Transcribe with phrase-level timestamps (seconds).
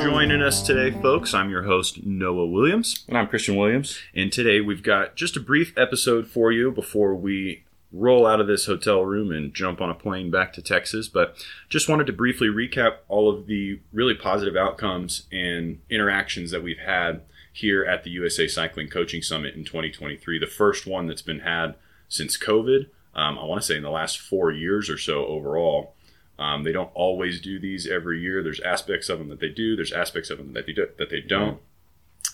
[0.00, 1.34] for joining us today, folks.
[1.34, 3.04] I'm your host, Noah Williams.
[3.06, 3.98] And I'm Christian Williams.
[4.14, 8.46] And today we've got just a brief episode for you before we roll out of
[8.46, 11.08] this hotel room and jump on a plane back to Texas.
[11.08, 11.36] But
[11.68, 16.78] just wanted to briefly recap all of the really positive outcomes and interactions that we've
[16.78, 21.40] had here at the USA Cycling Coaching Summit in 2023, the first one that's been
[21.40, 21.74] had
[22.08, 22.86] since COVID.
[23.14, 25.94] Um, I want to say in the last four years or so overall.
[26.40, 28.42] Um, they don't always do these every year.
[28.42, 29.76] There's aspects of them that they do.
[29.76, 31.60] There's aspects of them that they do, that they don't.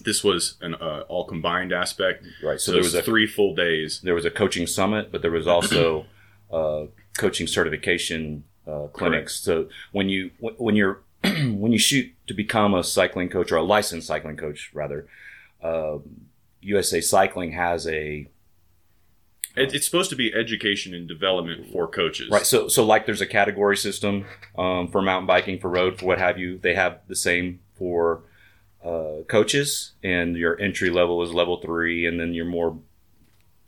[0.00, 2.24] This was an uh, all combined aspect.
[2.42, 2.60] Right.
[2.60, 4.00] So, So there was a three full days.
[4.02, 6.06] there was a coaching summit, but there was also
[6.52, 6.84] uh,
[7.18, 9.40] coaching certification uh, clinics.
[9.40, 13.62] So when you when you're when you shoot to become a cycling coach or a
[13.62, 15.08] licensed cycling coach, rather,
[16.60, 18.28] USA Cycling has a
[19.56, 22.28] It, it's supposed to be education and development for coaches.
[22.30, 22.46] right.
[22.46, 24.26] So so like there's a category system
[24.58, 26.58] um, for mountain biking, for road, for what have you.
[26.58, 28.22] They have the same for
[28.84, 32.78] uh, coaches, and your entry level is level three, and then your more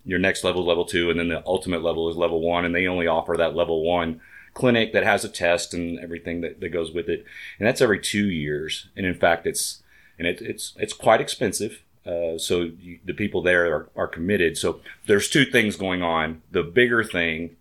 [0.04, 2.74] your next level is level two, and then the ultimate level is level one, and
[2.74, 4.20] they only offer that level one
[4.54, 7.24] clinic that has a test and everything that, that goes with it,
[7.58, 8.88] and that's every two years.
[8.96, 9.82] And in fact, it's
[10.18, 11.82] and it, it's it's quite expensive.
[12.08, 14.56] Uh, so you, the people there are, are committed.
[14.56, 16.40] So there's two things going on.
[16.50, 17.56] The bigger thing,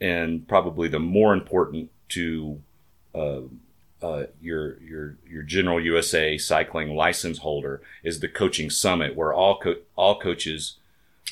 [0.00, 2.60] and probably the more important to
[3.14, 3.40] uh,
[4.02, 9.60] uh, your your your general USA cycling license holder is the coaching summit, where all
[9.60, 10.76] co- all coaches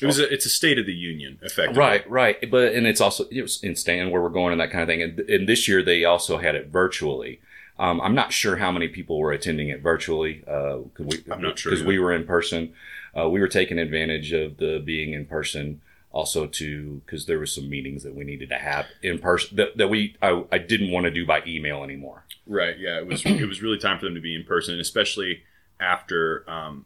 [0.01, 0.19] It was.
[0.19, 1.79] A, it's a state of the union, effectively.
[1.79, 2.49] Right, right.
[2.49, 4.87] But and it's also it was in stand where we're going and that kind of
[4.87, 5.01] thing.
[5.01, 7.41] And, and this year they also had it virtually.
[7.79, 10.43] Um, I'm not sure how many people were attending it virtually.
[10.47, 12.73] Uh, we, I'm not sure because we were in person.
[13.17, 17.45] Uh, we were taking advantage of the being in person also to because there were
[17.47, 20.91] some meetings that we needed to have in person that, that we I, I didn't
[20.91, 22.25] want to do by email anymore.
[22.45, 22.77] Right.
[22.77, 22.99] Yeah.
[22.99, 23.25] It was.
[23.25, 25.43] it was really time for them to be in person, especially
[25.79, 26.85] after um,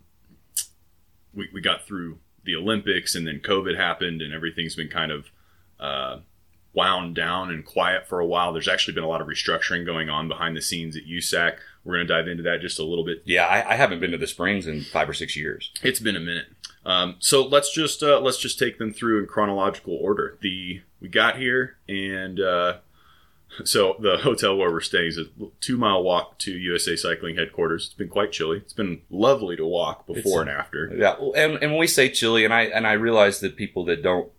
[1.33, 5.25] we we got through the Olympics and then COVID happened and everything's been kind of
[5.79, 6.19] uh,
[6.77, 8.53] wound down and quiet for a while.
[8.53, 11.57] There's actually been a lot of restructuring going on behind the scenes at USAC.
[11.83, 14.11] We're going to dive into that just a little bit Yeah, I, I haven't been
[14.11, 15.71] to the Springs in five or six years.
[15.81, 16.47] It's been a minute.
[16.85, 20.37] Um, so let's just uh, let's just take them through in chronological order.
[20.41, 22.77] The we got here, and uh,
[23.65, 25.25] so the hotel where we're staying is a
[25.59, 27.85] two mile walk to USA Cycling headquarters.
[27.87, 28.57] It's been quite chilly.
[28.57, 30.93] It's been lovely to walk before It's- and after.
[30.95, 34.01] Yeah, and, and when we say chilly, and I and I realize that people that
[34.03, 34.29] don't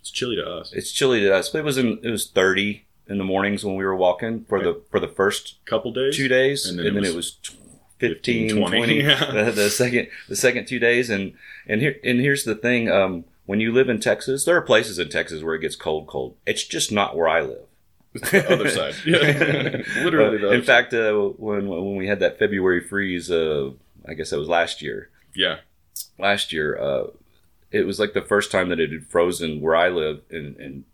[0.00, 0.72] It's chilly to us.
[0.72, 1.48] it's chilly to us.
[1.50, 4.60] But it was in it was thirty in the mornings when we were walking for
[4.62, 6.16] the for the first couple days.
[6.16, 7.56] two days, And and then then, it it was was,
[7.98, 9.30] 15, 15, 20, 20, yeah.
[9.44, 11.32] the, the second the second two days, and
[11.66, 14.98] and here and here's the thing: um, when you live in Texas, there are places
[14.98, 16.36] in Texas where it gets cold, cold.
[16.46, 17.62] It's just not where I live.
[18.14, 18.94] the other side.
[19.06, 19.82] Yeah.
[20.02, 23.70] Literally Uh, in fact, uh, when when we had that February freeze, uh,
[24.08, 25.10] I guess that was last year.
[25.34, 25.58] Yeah.
[26.18, 27.06] Last year, uh,
[27.70, 30.84] it was like the first time that it had frozen where I live in, in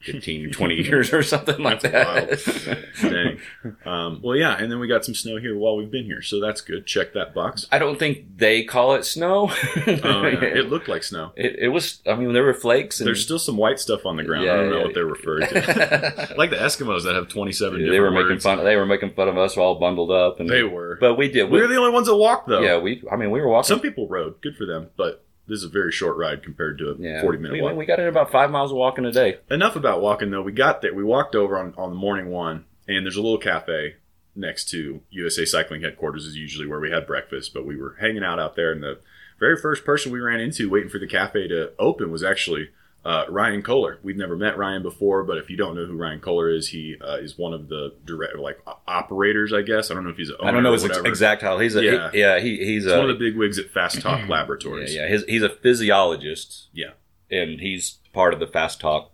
[0.00, 3.38] 15, 20 years or something like That's that.
[3.84, 6.40] Um, well, yeah, and then we got some snow here while we've been here, so
[6.40, 6.86] that's good.
[6.86, 7.66] Check that box.
[7.72, 9.50] I don't think they call it snow.
[10.08, 10.40] Oh, yeah.
[10.44, 11.32] It looked like snow.
[11.36, 12.00] It, it was.
[12.06, 13.00] I mean, there were flakes.
[13.00, 14.44] And There's still some white stuff on the ground.
[14.44, 14.84] Yeah, I don't know yeah.
[14.84, 16.34] what they're referred to.
[16.38, 18.44] like the Eskimos that have 27 they different were making words.
[18.44, 18.64] fun.
[18.64, 20.96] They were making fun of us all bundled up, and They were.
[21.00, 21.44] But we did.
[21.44, 22.60] we We, were the only ones that walked, though.
[22.60, 23.02] yeah, we.
[23.10, 23.66] I mean, we were walking.
[23.68, 24.40] Some people rode.
[24.42, 24.90] Good for them.
[24.96, 27.76] But this is a very short ride compared to a yeah, 40 minute we, walk.
[27.76, 29.38] we got in about five miles of walking a day.
[29.50, 30.42] Enough about walking, though.
[30.42, 30.94] We got there.
[30.94, 33.96] We walked over on, on the morning one, and there's a little cafe
[34.36, 37.54] next to USA Cycling headquarters, is usually where we had breakfast.
[37.54, 39.00] But we were hanging out out there, and the
[39.40, 42.68] very first person we ran into waiting for the cafe to open was actually
[43.04, 43.98] uh, Ryan Kohler.
[44.02, 46.96] We've never met Ryan before, but if you don't know who Ryan Kohler is, he
[47.00, 49.90] uh, is one of the direct like operators, I guess.
[49.90, 50.28] I don't know if he's.
[50.30, 51.58] An I don't know his ex- exact title.
[51.58, 52.10] He's a Yeah.
[52.10, 52.38] he, yeah.
[52.40, 54.94] He, he's He's a one of the big wigs at Fast Talk yeah, Laboratories.
[54.94, 55.06] yeah.
[55.06, 56.68] His, he's a physiologist.
[56.72, 56.90] Yeah.
[57.30, 59.10] and he's part of the Fast Talk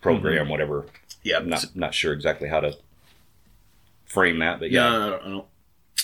[0.00, 0.50] program, Mm-hmm.
[0.50, 0.86] whatever.
[1.22, 1.36] yeah.
[1.38, 2.76] I'm not not sure exactly how to
[4.04, 4.96] frame that, but Yeah, yeah.
[5.06, 5.44] I don't, I don't.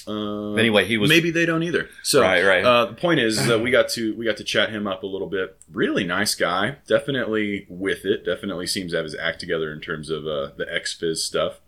[0.07, 1.89] Uh, Anyway, he was maybe they don't either.
[2.03, 2.65] So Right, right.
[2.65, 5.07] Uh, the point is that we got to we got to chat him up a
[5.07, 5.57] little bit.
[5.71, 6.77] Really nice guy.
[6.87, 8.25] Definitely with it.
[8.25, 11.61] Definitely seems to have his act together in terms of uh, the XFiz stuff.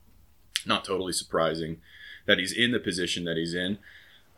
[0.67, 1.81] Not totally surprising
[2.27, 3.79] that he's in the position that he's in.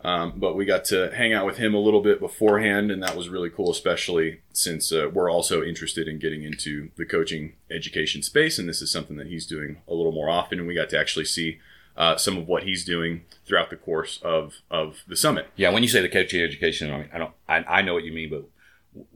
[0.02, 3.14] Um, but we got to hang out with him a little bit beforehand, and that
[3.14, 8.22] was really cool, especially since uh, we're also interested in getting into the coaching education
[8.22, 10.58] space, and this is something that he's doing a little more often.
[10.58, 11.58] And we got to actually see
[12.00, 15.48] uh, some of what he's doing throughout the course of of the summit.
[15.54, 18.04] Yeah, when you say the coaching education, I, mean, I don't, I, I know what
[18.04, 18.44] you mean, but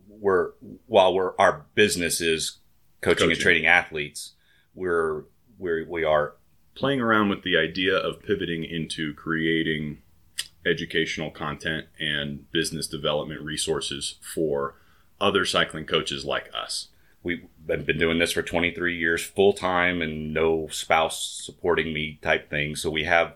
[0.09, 0.51] we're
[0.87, 2.59] while we're our business is
[3.01, 4.35] coaching, and training athletes,
[4.75, 5.25] we're
[5.59, 6.35] we're we are
[6.75, 9.99] Playing around with the idea of pivoting into creating
[10.67, 14.75] educational content and business development resources for
[15.21, 16.89] other cycling coaches like us.
[17.25, 22.19] We've been been doing this for 23 years full time and no spouse supporting me
[22.23, 22.77] type thing.
[22.77, 23.35] So we have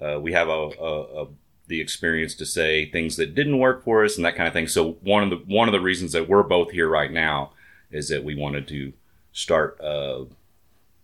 [0.00, 1.28] uh, we have a, a, a
[1.66, 4.68] the experience to say things that didn't work for us and that kind of thing.
[4.68, 7.52] So one of the one of the reasons that we're both here right now
[7.90, 8.92] is that we wanted to
[9.32, 10.24] start uh,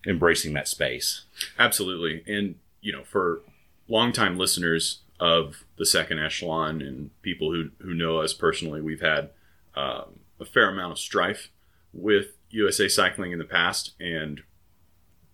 [0.07, 1.23] embracing that space.
[1.59, 2.23] Absolutely.
[2.27, 3.43] And, you know, for
[3.89, 9.31] longtime listeners of the second echelon and people who, who know us personally, we've had
[9.77, 11.51] um, a fair amount of strife
[11.95, 13.93] with USA Cycling in the past.
[13.99, 14.43] And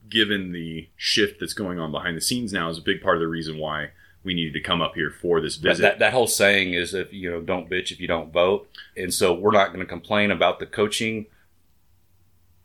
[0.09, 3.21] given the shift that's going on behind the scenes now, is a big part of
[3.21, 3.91] the reason why
[4.23, 5.83] we needed to come up here for this That, visit.
[5.83, 9.15] that, that whole saying is if you know don't bitch if you don't vote and
[9.15, 11.25] so we're not going to complain about the coaching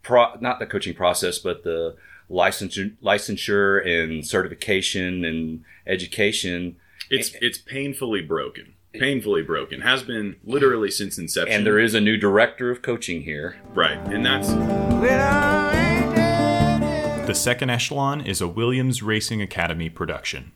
[0.04, 1.96] pro not the coaching process but the
[2.30, 6.76] licensure licensure and certification and education
[7.10, 8.74] it's it's painfully broken.
[9.00, 9.82] Painfully broken.
[9.82, 11.56] Has been literally since inception.
[11.56, 13.98] and there is a new director of coaching here right.
[14.12, 14.50] And that's
[17.28, 20.52] The Second Echelon is a Williams Racing Academy production.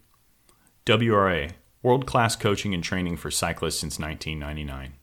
[0.85, 1.49] WRA,
[1.81, 4.93] world class coaching and training for cyclists since 1999.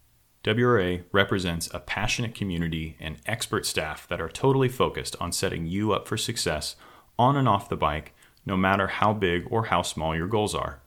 [0.45, 5.93] WRA represents a passionate community and expert staff that are totally focused on setting you
[5.93, 6.77] up for success
[7.19, 10.81] on and off the bike, no matter how big or how small your goals are.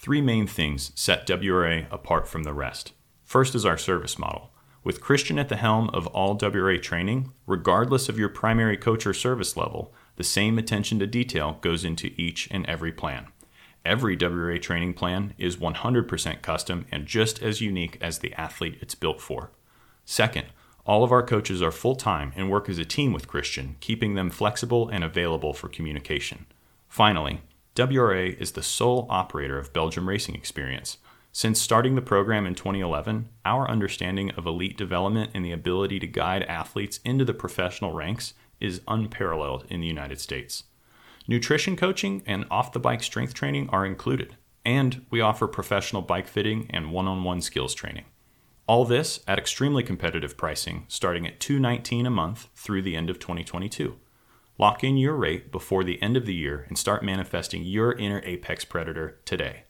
[0.00, 2.92] Three main things set WRA apart from the rest.
[3.24, 4.52] First is our service model.
[4.84, 9.12] With Christian at the helm of all WRA training, regardless of your primary coach or
[9.12, 13.26] service level, the same attention to detail goes into each and every plan.
[13.84, 18.94] Every WRA training plan is 100% custom and just as unique as the athlete it's
[18.94, 19.50] built for.
[20.04, 20.46] Second,
[20.86, 24.14] all of our coaches are full time and work as a team with Christian, keeping
[24.14, 26.46] them flexible and available for communication.
[26.88, 27.42] Finally,
[27.78, 30.98] WRA is the sole operator of Belgium Racing Experience.
[31.30, 36.08] Since starting the program in 2011, our understanding of elite development and the ability to
[36.08, 40.64] guide athletes into the professional ranks is unparalleled in the United States.
[41.28, 46.26] Nutrition coaching and off the bike strength training are included, and we offer professional bike
[46.26, 48.06] fitting and one on one skills training.
[48.66, 53.20] All this at extremely competitive pricing, starting at 219 a month through the end of
[53.20, 53.94] 2022.
[54.58, 58.20] Lock in your rate before the end of the year and start manifesting your inner
[58.24, 59.62] apex predator today.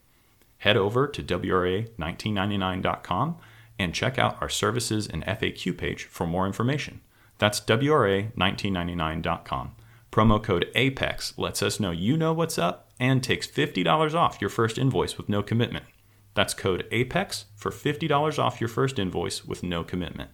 [0.59, 3.37] Head over to WRA1999.com
[3.79, 7.03] and check out our services and FAQ page for more information.
[7.37, 9.73] That's WRA1999.com.
[10.11, 14.49] Promo code APEX lets us know you know what's up and takes $50 off your
[14.49, 15.85] first invoice with no commitment.
[16.33, 20.31] That's code APEX for $50 off your first invoice with no commitment.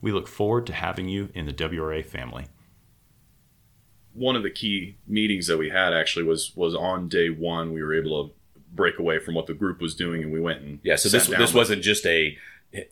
[0.00, 2.46] We look forward to having you in the WRA family.
[4.14, 7.72] One of the key meetings that we had actually was was on day one.
[7.72, 8.34] We were able to
[8.72, 11.26] break away from what the group was doing, and we went and Yeah, so this
[11.26, 12.36] this wasn't just a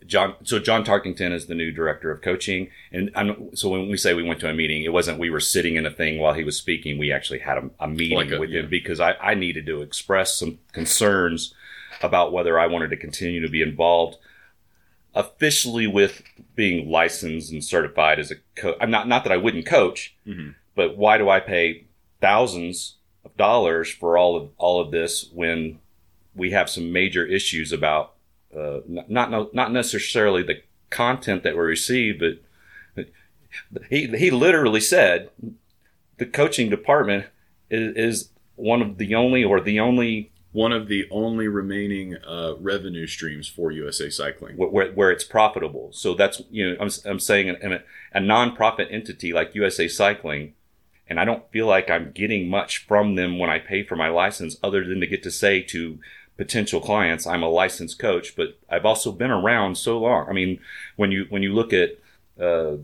[0.06, 0.34] John.
[0.42, 4.12] So John Tarkington is the new director of coaching, and I'm, so when we say
[4.12, 6.42] we went to a meeting, it wasn't we were sitting in a thing while he
[6.42, 6.98] was speaking.
[6.98, 8.60] We actually had a, a meeting Like a- with yeah.
[8.62, 11.54] him because I, I needed to express some concerns
[12.02, 14.18] about whether I wanted to continue to be involved
[15.14, 16.22] officially with
[16.54, 18.76] being licensed and certified as a coach.
[18.80, 20.54] I'm not not that I wouldn't coach, Mhm.
[20.78, 21.86] But why do I pay
[22.20, 25.80] thousands of dollars for all of all of this when
[26.36, 28.14] we have some major issues about
[28.56, 33.08] uh, not not not necessarily the content that we receive, but
[33.90, 35.30] he he literally said
[36.18, 37.26] the coaching department
[37.68, 42.54] is, is one of the only or the only one of the only remaining uh,
[42.60, 44.56] revenue streams for USA Cycling.
[44.56, 45.90] where, where it's profitable.
[45.92, 47.82] So that's you know I'm, I'm saying in a,
[48.12, 50.54] a nonprofit entity like USA Cycling,
[51.08, 54.08] and I don't feel like I'm getting much from them when I pay for my
[54.08, 55.98] license, other than to get to say to
[56.36, 58.36] potential clients I'm a licensed coach.
[58.36, 60.28] But I've also been around so long.
[60.28, 60.60] I mean,
[60.96, 61.98] when you when you look at
[62.40, 62.76] uh,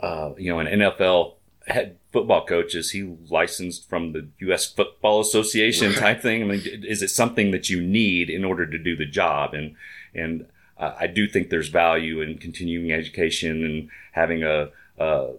[0.00, 1.34] uh, you know an NFL
[1.66, 2.74] head football coach.
[2.74, 4.66] Is he licensed from the U.S.
[4.66, 6.42] Football Association type thing?
[6.42, 9.54] I mean, is it something that you need in order to do the job?
[9.54, 9.76] And
[10.14, 10.46] and
[10.78, 15.32] uh, I do think there's value in continuing education and having a, a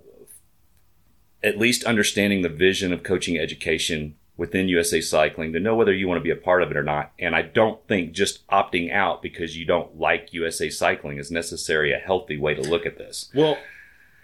[1.43, 6.07] at least understanding the vision of coaching education within USA Cycling to know whether you
[6.07, 7.11] want to be a part of it or not.
[7.19, 11.93] And I don't think just opting out because you don't like USA Cycling is necessarily
[11.93, 13.29] a healthy way to look at this.
[13.35, 13.57] Well,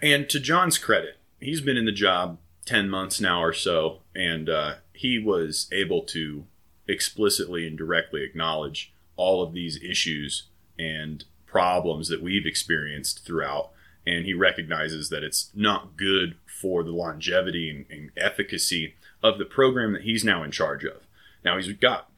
[0.02, 4.50] and to John's credit, he's been in the job 10 months now or so, and
[4.50, 6.46] uh, he was able to
[6.88, 10.48] explicitly and directly acknowledge all of these issues
[10.80, 13.70] and problems that we've experienced throughout.
[14.06, 19.46] And he recognizes that it's not good for the longevity and, and efficacy of the
[19.46, 21.02] program that he's now in charge of.
[21.44, 22.10] Now he's got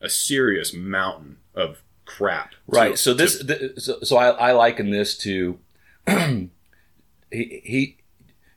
[0.00, 2.52] a serious mountain of crap.
[2.52, 2.98] to- Right.
[2.98, 5.58] So to- this, so, so I, I liken this to
[6.08, 6.50] he,
[7.30, 7.96] he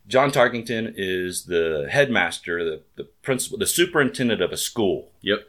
[0.08, 5.42] John Tarkington is the headmaster, the, the principal, the superintendent of a school, Yep.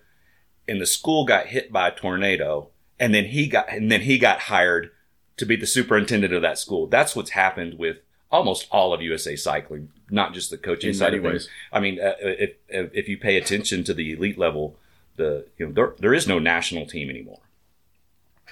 [0.68, 4.18] and the school got hit by a tornado, and then he got and then he
[4.18, 4.90] got hired
[5.38, 6.86] to be the superintendent of that school.
[6.86, 7.98] That's what's happened with
[8.30, 11.32] almost all of USA Cycling, not just the coaching In side of things.
[11.32, 11.48] ways.
[11.72, 14.76] I mean, uh, if if you pay attention to the elite level,
[15.16, 17.40] the you know there there is no national team anymore.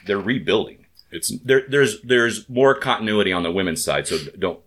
[0.07, 4.07] They're rebuilding It's there, there's there's more continuity on the women's side.
[4.07, 4.61] So don't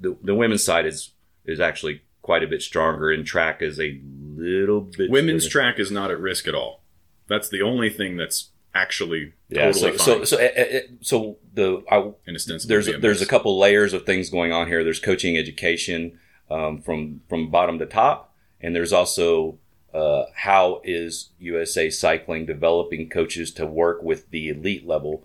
[0.00, 1.10] the, the women's side is
[1.44, 4.00] is actually quite a bit stronger, and track is a
[4.34, 5.76] little bit women's different.
[5.76, 6.80] track is not at risk at all.
[7.26, 10.26] That's the only thing that's actually Yeah, totally so, fine.
[10.26, 13.00] so so uh, uh, so the I, and ostensibly there's BMX.
[13.00, 14.82] there's a couple layers of things going on here.
[14.84, 16.18] There's coaching education
[16.50, 19.58] um, from from bottom to top, and there's also
[19.92, 25.24] uh, how is USA Cycling developing coaches to work with the elite level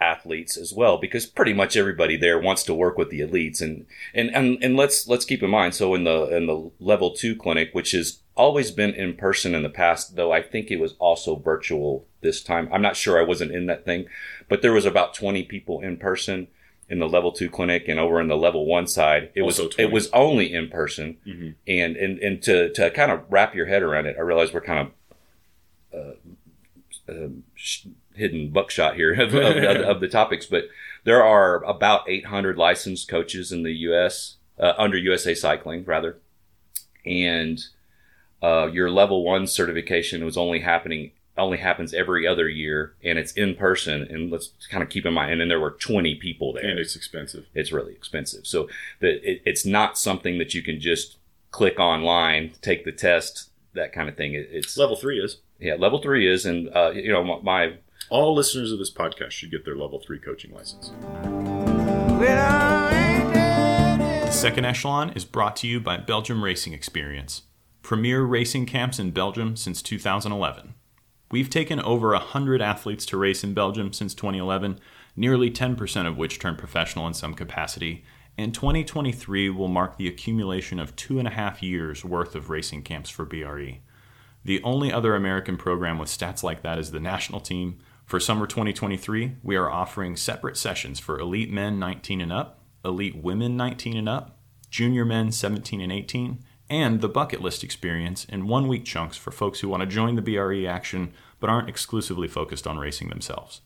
[0.00, 3.84] athletes as well because pretty much everybody there wants to work with the elites and
[4.14, 7.34] and and, and let's let's keep in mind so in the in the level 2
[7.34, 10.94] clinic which has always been in person in the past though I think it was
[10.98, 14.06] also virtual this time I'm not sure I wasn't in that thing
[14.48, 16.48] but there was about 20 people in person
[16.88, 19.74] in the level 2 clinic and over in the level 1 side it Also was
[19.74, 19.88] 20.
[19.88, 21.54] it was only in person Mhm.
[21.66, 24.60] and and and to to kind of wrap your head around it I realize we're
[24.62, 24.88] kind
[25.92, 30.64] of uh, um, sh- hidden buckshot here of, of, of, of the topics, but
[31.04, 34.36] there are about 800 licensed coaches in the U.S.
[34.58, 36.18] Uh, under USA Cycling, rather,
[37.06, 37.58] and
[38.42, 43.30] uh, your level one certification was only happening only happens every other year, and it's
[43.34, 44.02] in person.
[44.10, 46.80] And let's kind of keep in mind, and then there were 20 people there and
[46.80, 47.46] it's expensive.
[47.54, 48.44] it's really expensive.
[48.44, 48.68] So
[48.98, 51.16] the, it, it's not something that you can just
[51.52, 54.34] click online, take the test, that kind of thing.
[54.34, 57.74] It, it's Level three is yeah, level three is, and uh, you know my, my
[58.10, 60.90] all listeners of this podcast should get their level three coaching license.
[62.18, 67.42] When I ain't dead The second echelon is brought to you by Belgium Racing Experience,
[67.82, 70.74] premier racing camps in Belgium since 2011.
[71.30, 74.78] We've taken over 100 athletes to race in Belgium since 2011,
[75.14, 78.04] nearly 10% of which turned professional in some capacity,
[78.38, 82.82] and 2023 will mark the accumulation of two and a half years worth of racing
[82.82, 83.80] camps for BRE.
[84.44, 87.78] The only other American program with stats like that is the national team.
[88.06, 93.16] For summer 2023, we are offering separate sessions for elite men 19 and up, elite
[93.16, 94.38] women 19 and up,
[94.70, 96.38] junior men 17 and 18,
[96.70, 100.16] and the bucket list experience in one week chunks for folks who want to join
[100.16, 103.60] the BRE action but aren't exclusively focused on racing themselves.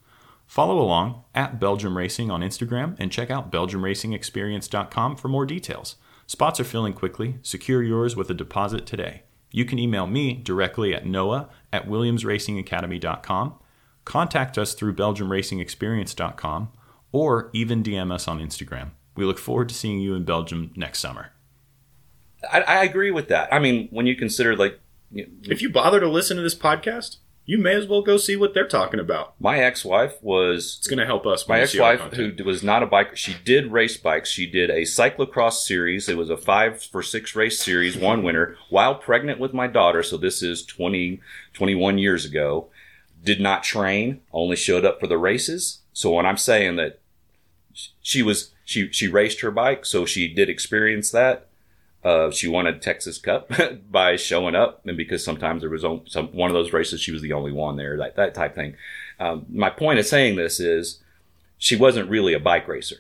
[0.46, 5.96] Follow along at Belgium Racing on Instagram and check out BelgiumRacingExperience.com for more details.
[6.26, 7.38] Spots are filling quickly.
[7.42, 9.22] Secure yours with a deposit today.
[9.50, 13.54] You can email me directly at noah at williamsracingacademy.com,
[14.04, 16.68] contact us through belgiumracingexperience.com,
[17.12, 18.90] or even DM us on Instagram.
[19.14, 21.32] We look forward to seeing you in Belgium next summer.
[22.50, 23.52] I, I agree with that.
[23.52, 24.80] I mean, when you consider like
[25.10, 28.16] you know, If you bother to listen to this podcast, you may as well go
[28.16, 29.34] see what they're talking about.
[29.40, 31.46] my ex-wife was It's going to help us.
[31.48, 34.46] my we see our ex-wife who was not a biker she did race bikes she
[34.46, 38.94] did a cyclocross series it was a five for six race series one winner while
[38.94, 41.20] pregnant with my daughter so this is 20
[41.52, 42.68] 21 years ago
[43.24, 47.00] did not train only showed up for the races so when i'm saying that
[48.00, 51.48] she was she she raced her bike so she did experience that
[52.04, 53.50] uh, she won a Texas Cup
[53.90, 57.12] by showing up, and because sometimes there was on- some one of those races, she
[57.12, 58.74] was the only one there, that that type thing.
[59.20, 61.00] Um, my point of saying this is,
[61.58, 62.96] she wasn't really a bike racer.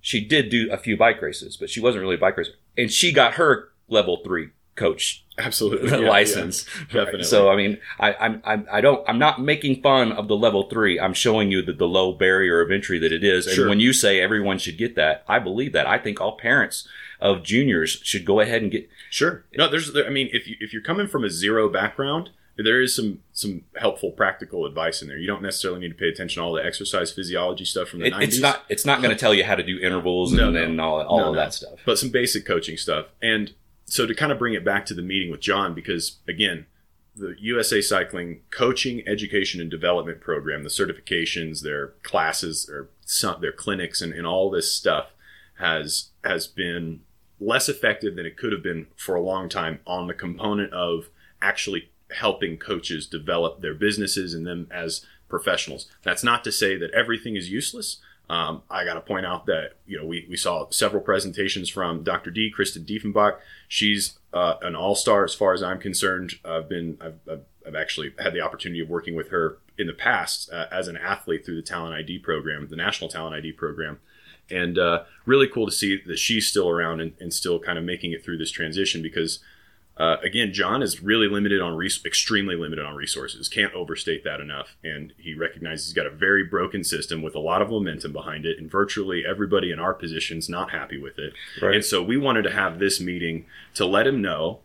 [0.00, 2.90] She did do a few bike races, but she wasn't really a bike racer, and
[2.90, 5.90] she got her level three coach Absolutely.
[6.02, 6.66] Yeah, license.
[6.92, 7.24] yeah, definitely.
[7.24, 10.64] So I mean, I, I'm, I'm I don't I'm not making fun of the level
[10.68, 10.98] three.
[11.00, 13.46] I'm showing you the, the low barrier of entry that it is.
[13.46, 13.68] And Sure.
[13.68, 15.86] when you say everyone should get that, I believe that.
[15.86, 16.86] I think all parents
[17.20, 18.88] of juniors should go ahead and get.
[19.10, 19.44] Sure.
[19.56, 19.92] No, there's.
[19.92, 23.20] There, I mean, if you if you're coming from a zero background, there is some
[23.32, 25.18] some helpful practical advice in there.
[25.18, 28.06] You don't necessarily need to pay attention to all the exercise physiology stuff from the
[28.06, 28.22] It, 90s.
[28.22, 30.62] it's not it's not going to tell you how to do intervals No, and, no.
[30.64, 31.78] and all all No, of that stuff.
[31.86, 33.06] but some basic coaching stuff.
[33.22, 33.52] And
[33.86, 36.66] so to kind of bring it back to the meeting with John, because again,
[37.16, 43.52] the USA Cycling Coaching, Education, and Development Program, the certifications, their classes, their some, their
[43.52, 45.06] clinics, and, and all this stuff
[45.58, 47.00] has has been
[47.40, 51.08] less effective than it could have been for a long time on the component of
[51.40, 55.86] actually helping coaches develop their businesses and them as professionals.
[56.02, 57.98] That's not to say that everything is useless.
[58.28, 62.04] Um, I got to point out that you know we, we saw several presentations from
[62.04, 62.30] Dr.
[62.30, 63.38] D, Kristen Dieffenbach.
[63.66, 66.34] She's uh, an all star as far as I'm concerned.
[66.44, 69.92] I've been I've, I've, I've actually had the opportunity of working with her in the
[69.92, 73.98] past uh, as an athlete through the Talent ID program, the National Talent ID program,
[74.50, 77.84] and uh, really cool to see that she's still around and, and still kind of
[77.84, 79.40] making it through this transition because
[80.00, 83.50] uh, again, John is really limited on res- extremely limited on resources.
[83.50, 84.74] Can't overstate that enough.
[84.82, 88.46] And he recognizes he's got a very broken system with a lot of momentum behind
[88.46, 91.34] it, and virtually everybody in our position's not happy with it.
[91.60, 91.74] Right.
[91.74, 94.60] And so we wanted to have this meeting to let him know,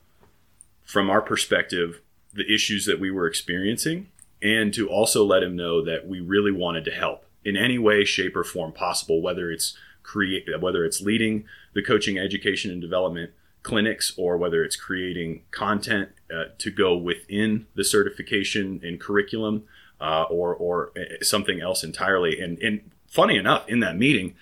[0.86, 2.00] from our perspective,
[2.34, 4.08] the issues that we were experiencing,
[4.42, 8.04] and to also let him know that we really wanted to help in any way,
[8.04, 13.32] shape, or form possible, whether it's create, whether it's leading the coaching, education, and development
[13.64, 19.64] clinics, or whether it's creating content uh, to go within the certification and curriculum,
[20.02, 22.42] uh, or or uh, something else entirely.
[22.42, 24.36] And and funny enough, in that meeting,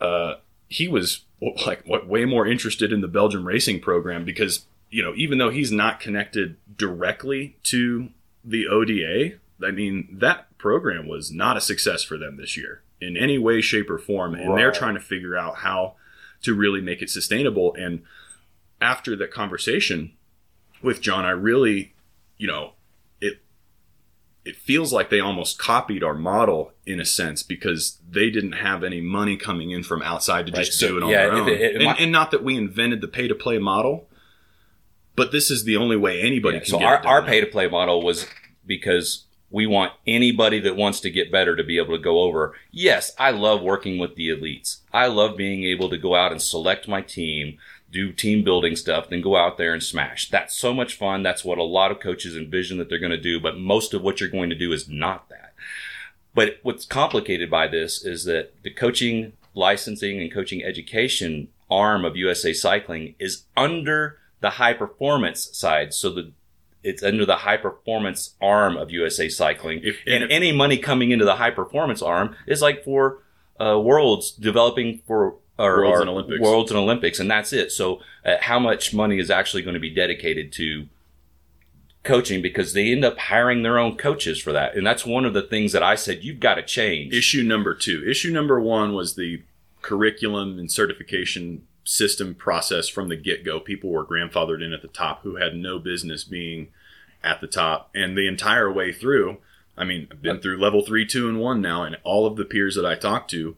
[0.00, 0.34] uh,
[0.68, 1.24] he was
[1.66, 5.50] like what way more interested in the Belgium racing program because you know even though
[5.50, 8.10] he's not connected directly to
[8.44, 13.16] the ODA, I mean that program was not a success for them this year in
[13.16, 15.94] any way, shape, or form, and they're trying to figure out how
[16.42, 17.74] to really make it sustainable.
[17.74, 18.02] And
[18.80, 20.12] after that conversation
[20.82, 21.94] with John, I really,
[22.38, 22.72] you know,
[23.20, 23.42] it
[24.44, 28.82] it feels like they almost copied our model in a sense because they didn't have
[28.84, 31.32] any money coming in from outside to Right, just so, do it on yeah, their
[31.32, 31.48] own.
[31.48, 34.08] it- it and, might- and not that we invented the pay to play model,
[35.16, 37.68] but this is the only way anybody Yeah, can so our, our pay to play
[37.68, 38.26] model was
[38.66, 42.54] because we want anybody that wants to get better to be able to go over.
[42.72, 44.78] Yes, I love working with the elites.
[44.92, 49.08] I love being able to go out and select my team, do team building stuff,
[49.08, 50.28] then go out there and smash.
[50.28, 51.22] That's so much fun.
[51.22, 54.02] That's what a lot of coaches envision that they're going to do, but most of
[54.02, 55.54] what you're going to do is not that.
[56.34, 62.16] But what's complicated by this is that the coaching licensing and coaching education arm of
[62.16, 65.94] USA Cycling is under the high performance side.
[65.94, 66.32] So the
[66.84, 69.80] it's under the high performance arm of USA Cycling.
[69.82, 73.22] If- and if- any money coming into the high performance arm is like for
[73.60, 76.40] uh, worlds developing for or, Worlds or and Olympics.
[76.40, 77.70] worlds and Olympics, and that's it.
[77.70, 80.88] So, uh, how much money is actually going to be dedicated to
[82.02, 85.32] coaching because they end up hiring their own coaches for that, and that's one of
[85.32, 87.14] the things that I said you've got to change.
[87.14, 88.04] issue number two.
[88.06, 89.42] Issue number one was the
[89.80, 93.60] curriculum and certification system process from the get go.
[93.60, 96.68] People were grandfathered in at the top who had no business being
[97.22, 97.90] at the top.
[97.94, 99.38] And the entire way through,
[99.76, 102.44] I mean, I've been through level three, two, and one now, and all of the
[102.44, 103.56] peers that I talk to,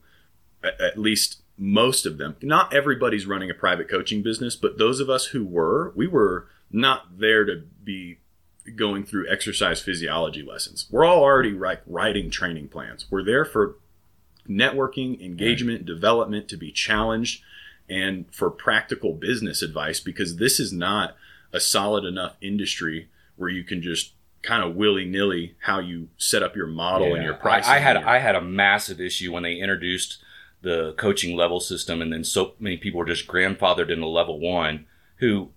[0.62, 5.08] at, least most of them, not everybody's running a private coaching business, but those of
[5.08, 8.18] us who were, we were not there to be
[8.74, 10.86] going through exercise physiology lessons.
[10.90, 13.06] We're all already like writing training plans.
[13.08, 13.76] We're there for
[14.48, 17.42] networking, engagement, development to be challenged
[17.88, 21.16] and for practical business advice because this is not
[21.52, 26.54] a solid enough industry where you can just kind of willy-nilly how you set up
[26.54, 27.72] your model and your pricing.
[27.72, 30.18] I, I had I had a massive issue when they introduced
[30.62, 34.86] the coaching level system, and then so many people were just grandfathered into level one
[35.16, 35.50] who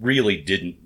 [0.00, 0.76] really didn't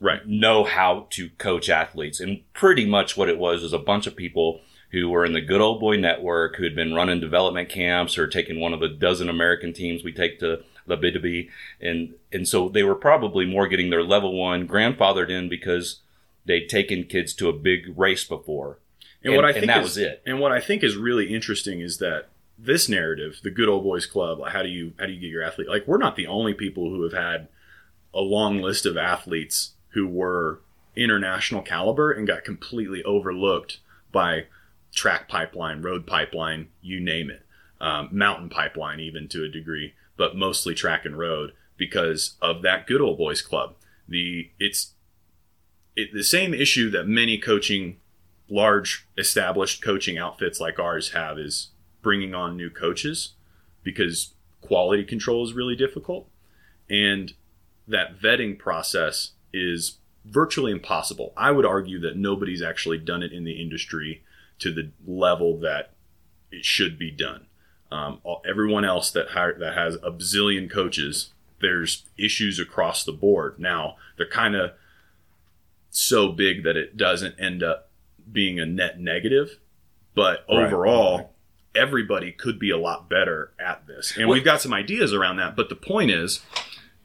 [0.00, 0.26] right.
[0.26, 2.20] know how to coach athletes.
[2.20, 4.60] And pretty much what it was was a bunch of people
[4.92, 8.26] who were in the good old boy network who had been running development camps or
[8.26, 11.48] taking one of the dozen American teams we take to La Bideby.
[11.80, 16.00] And, and so they were probably more getting their level one grandfathered in because
[16.44, 18.78] they'd taken kids to a big race before.
[19.24, 20.22] And, what I and think that is, was it.
[20.26, 22.28] And what I think is really interesting is that
[22.58, 25.30] this narrative, the good old boys club, like how do you how do you get
[25.30, 25.68] your athlete?
[25.68, 27.48] Like we're not the only people who have had
[28.12, 30.60] a long list of athletes who were
[30.94, 33.78] international caliber and got completely overlooked
[34.10, 34.46] by
[34.94, 37.42] track pipeline, road pipeline, you name it,
[37.80, 41.52] um, mountain pipeline, even to a degree, but mostly track and road.
[41.76, 43.74] because of that good old boys club.
[44.06, 44.92] The it's
[45.96, 47.96] it, the same issue that many coaching
[48.48, 53.34] large established coaching outfits like ours have is bringing on new coaches
[53.82, 56.28] because quality control is really difficult
[56.88, 57.32] and
[57.88, 61.32] that vetting process is virtually impossible.
[61.36, 64.22] I would argue that nobody's actually done it in the industry
[64.62, 65.92] to the level that
[66.50, 67.46] it should be done.
[67.90, 73.12] Um, all- everyone else that hire, that has a bazillion coaches, there's issues across the
[73.12, 73.58] board.
[73.58, 74.72] Now they're kind of
[75.90, 77.90] so big that it doesn't end up
[78.30, 79.58] being a net negative,
[80.14, 80.66] but Right.
[80.66, 81.34] overall,
[81.74, 84.16] everybody could be a lot better at this.
[84.16, 85.56] And What- we've got some ideas around that.
[85.56, 86.40] But the point is,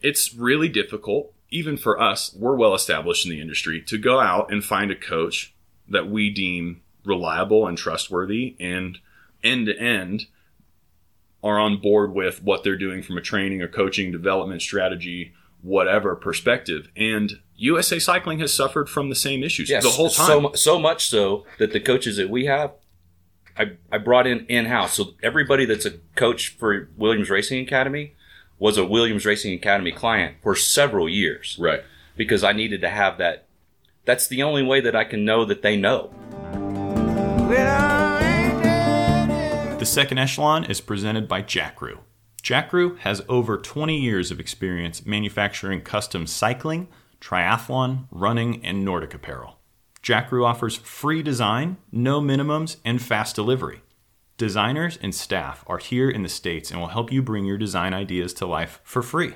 [0.02, 4.52] it's really difficult, even for us, we're well established in the industry, to go out
[4.52, 5.54] and find a coach
[5.90, 9.00] that we deem reliable and trustworthy and
[9.44, 10.28] end to end
[11.44, 16.16] are on board with what they're doing from a training or coaching development strategy whatever
[16.16, 20.52] perspective and USA Cycling has suffered from the same issues Yes, the whole time So,
[20.54, 22.74] so much so that the coaches that we have,
[23.58, 24.94] I, I brought in in house.
[24.94, 28.14] So everybody that's a coach for Williams Racing Academy
[28.60, 31.84] was a Williams Racing Academy client for several years right
[32.16, 33.46] because I needed to have that.
[34.06, 36.14] That's the only way that I can know that they know.
[39.80, 42.00] The second echelon is presented by Jakroo.
[42.44, 46.90] Jakroo has over 20 years of experience manufacturing custom cycling,
[47.22, 49.60] triathlon, running, and Nordic apparel.
[50.04, 53.82] Jakroo offers free design, no minimums, and fast delivery.
[54.38, 57.94] Designers and staff are here in the States and will help you bring your design
[57.94, 59.36] ideas to life for free.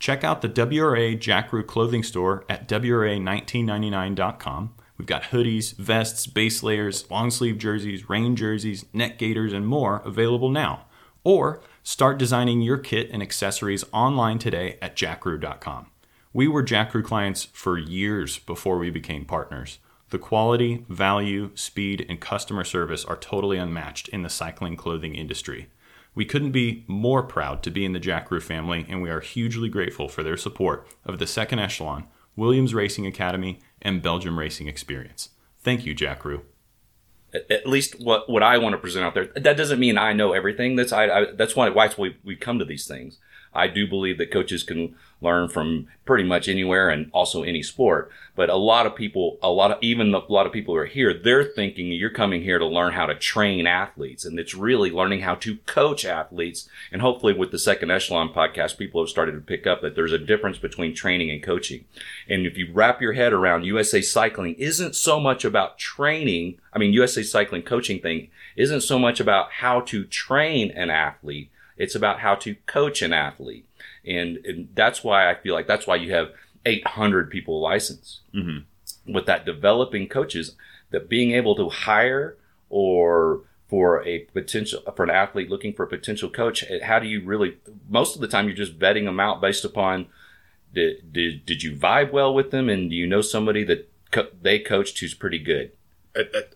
[0.00, 4.74] Check out the WRA Jakroo clothing store at WRA1999.com.
[4.98, 10.02] We've got hoodies, vests, base layers, long sleeve jerseys, rain jerseys, neck gaiters, and more
[10.04, 10.86] available now.
[11.22, 15.86] Or start designing your kit and accessories online today at jakroo.com.
[16.32, 19.78] We were Jakroo clients for years before we became partners.
[20.10, 25.68] The quality, value, speed, and customer service are totally unmatched in the cycling clothing industry.
[26.14, 29.68] We couldn't be more proud to be in the Jakroo family, and we are hugely
[29.68, 32.06] grateful for their support of the second echelon,
[32.38, 35.30] Williams Racing Academy, and Belgium Racing Experience.
[35.60, 36.42] Thank you, Jakroo.
[37.34, 39.26] At, at least what what I want to present out there.
[39.34, 40.76] That doesn't mean I know everything.
[40.76, 43.18] That's I, I that's why why we we come to these things.
[43.54, 48.10] I do believe that coaches can learn from pretty much anywhere and also any sport.
[48.36, 50.86] But a lot of people, a lot of even a lot of people who are
[50.86, 54.90] here, they're thinking you're coming here to learn how to train athletes, and it's really
[54.90, 56.68] learning how to coach athletes.
[56.92, 60.12] And hopefully, with the second echelon podcast, people have started to pick up that there's
[60.12, 61.84] a difference between training and coaching.
[62.28, 66.58] And if you wrap your head around USA Cycling isn't so much about training.
[66.72, 71.50] I mean, USA Cycling coaching thing isn't so much about how to train an athlete.
[71.78, 73.66] It's about how to coach an athlete.
[74.04, 76.32] And, and that's why I feel like that's why you have
[76.66, 78.64] 800 people licensed Mhm.
[79.06, 80.54] with that developing coaches
[80.90, 82.36] that being able to hire
[82.68, 87.22] or for a potential for an athlete looking for a potential coach how do you
[87.22, 87.56] really
[87.88, 90.06] most of the time you're just vetting them out based upon
[90.74, 94.28] did, did, did you vibe well with them and do you know somebody that co-
[94.42, 95.70] they coached who's pretty good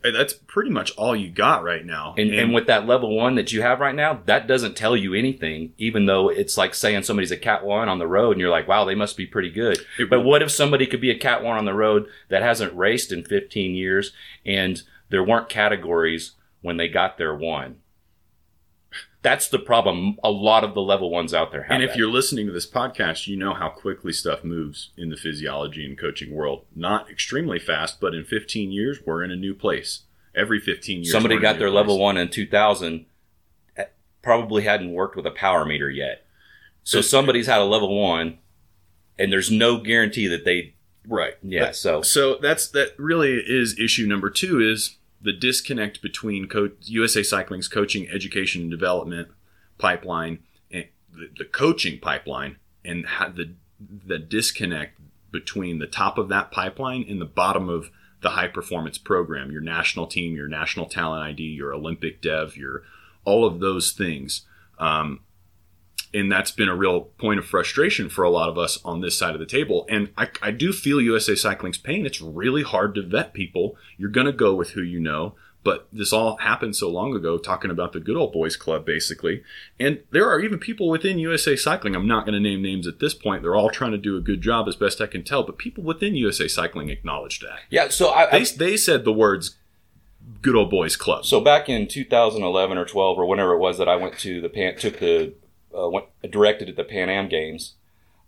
[0.02, 3.52] that's pretty much all you got right now and, and with that level one that
[3.52, 7.30] you have right now, that doesn't tell you anything, even though it's like saying somebody's
[7.30, 9.78] a cat one on the road and you're like, wow, they must be pretty good.
[10.08, 13.12] But what if somebody could be a cat one on the road that hasn't raced
[13.12, 14.12] in 15 years
[14.44, 17.76] and there weren't categories when they got their one?
[19.22, 20.16] That's the problem.
[20.24, 21.98] A lot of the level ones out there have and if that.
[21.98, 25.96] you're listening to this podcast, you know how quickly stuff moves in the physiology and
[25.98, 26.64] coaching world.
[26.74, 30.02] Not extremely fast, but in 15 years, we're in a new place.
[30.34, 31.76] Every 15 years, somebody we're in a got their place.
[31.76, 33.06] level one in 2000
[33.76, 33.84] eh,
[34.22, 36.24] probably hadn't worked with a power meter yet
[36.84, 38.38] so It's- somebody's had a level one
[39.18, 40.74] and there's no guarantee that they
[41.06, 41.34] right?
[41.42, 46.70] yeah so So that's that really is issue number two is the disconnect between co-
[46.82, 49.28] USA Cycling's coaching, education, and development
[49.78, 53.54] pipeline and the, the coaching pipeline, and the
[54.06, 54.98] the disconnect
[55.30, 59.60] between the top of that pipeline and the bottom of the high performance program, your
[59.60, 62.82] national team, your national talent ID, your Olympic dev, your
[63.24, 64.42] all of those things.
[64.78, 65.20] Um,
[66.14, 69.16] and that's been a real point of frustration for a lot of us on this
[69.18, 69.86] side of the table.
[69.88, 72.04] And I, I do feel USA Cycling's pain.
[72.04, 73.76] It's really hard to vet people.
[73.96, 75.34] You're going to go with who you know.
[75.64, 79.44] But this all happened so long ago, talking about the good old boys club, basically.
[79.78, 81.94] And there are even people within USA Cycling.
[81.94, 83.42] I'm not going to name names at this point.
[83.42, 85.44] They're all trying to do a good job, as best I can tell.
[85.44, 87.60] But people within USA Cycling acknowledged that.
[87.70, 89.56] yeah so I, I They, they said the words
[90.40, 93.88] "good old boys club." so back in 2011 or 12 or whenever it was that
[93.88, 95.32] I went to the pan took the
[95.76, 97.74] uh, went directed at the Pan Am Games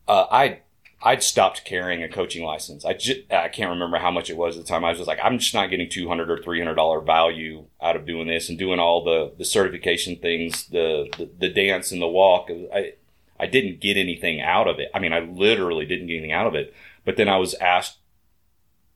[0.08, 0.60] uh, I
[1.02, 2.84] I'd stopped carrying a coaching license.
[2.84, 4.84] I just I can't remember how much it was at the time.
[4.84, 7.66] I was just like, I'm just not getting two hundred or three hundred dollar value
[7.82, 11.92] out of doing this and doing all the the certification things, the, the the dance
[11.92, 12.48] and the walk.
[12.50, 12.94] I
[13.38, 14.90] I didn't get anything out of it.
[14.94, 16.72] I mean, I literally didn't get anything out of it.
[17.04, 17.98] But then I was asked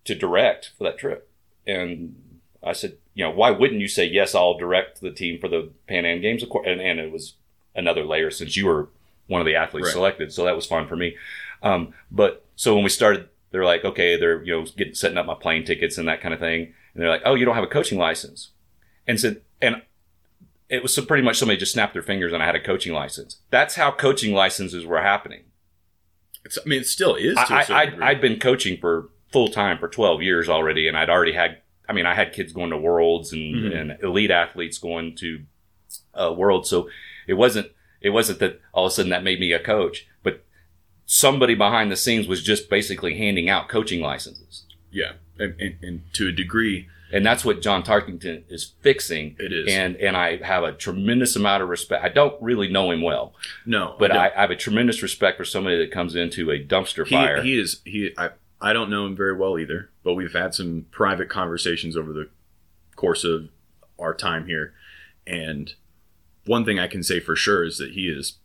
[0.04, 1.30] to direct for that trip,
[1.66, 4.34] and I said, you know, why wouldn't you say yes?
[4.34, 6.66] I'll direct the team for the Pan Am Games, of course.
[6.66, 7.34] And, and it was
[7.78, 8.88] another layer since you were
[9.28, 9.92] one of the athletes Right.
[9.92, 11.16] selected, so that was fun for me.
[11.62, 15.26] Um, but so when we started, they're like, okay, they're you know getting setting up
[15.26, 17.64] my plane tickets and that kind of thing, and they're like, oh, you don't have
[17.64, 18.50] a coaching license,
[19.06, 19.82] and said, and
[20.68, 22.92] it was so pretty much somebody just snapped their fingers and I had a coaching
[22.92, 23.38] license.
[23.48, 25.44] That's how coaching licenses were happening.
[26.44, 27.38] It's, I mean, it still is.
[27.38, 27.92] I, I.
[28.10, 31.94] I'd been coaching for full time for 12 years already, and I'd already had, I
[31.94, 33.76] mean, I had kids going to worlds and, Mhm.
[33.80, 35.40] and elite athletes going to
[36.14, 36.68] uh, worlds.
[36.68, 36.88] So
[37.28, 40.44] it wasn't, it wasn't that all of a sudden that made me a coach, but
[41.06, 44.64] somebody behind the scenes was just basically handing out coaching licenses.
[44.90, 49.36] yeah, and, and, and to a degree, And that's what John Tarkington is fixing.
[49.38, 49.72] it is.
[49.72, 52.04] And, and I have a tremendous amount of respect.
[52.04, 54.18] I don't really know him well, no, but no.
[54.18, 57.42] I, I have a tremendous respect for somebody that comes into a dumpster he, fire.
[57.42, 58.12] he is he.
[58.18, 62.12] I I don't know him very well either, but we've had some private conversations over
[62.12, 62.28] the
[62.96, 63.48] course of
[63.98, 64.74] our time here,
[65.26, 65.74] and
[66.48, 68.38] one thing I can say for sure is that he is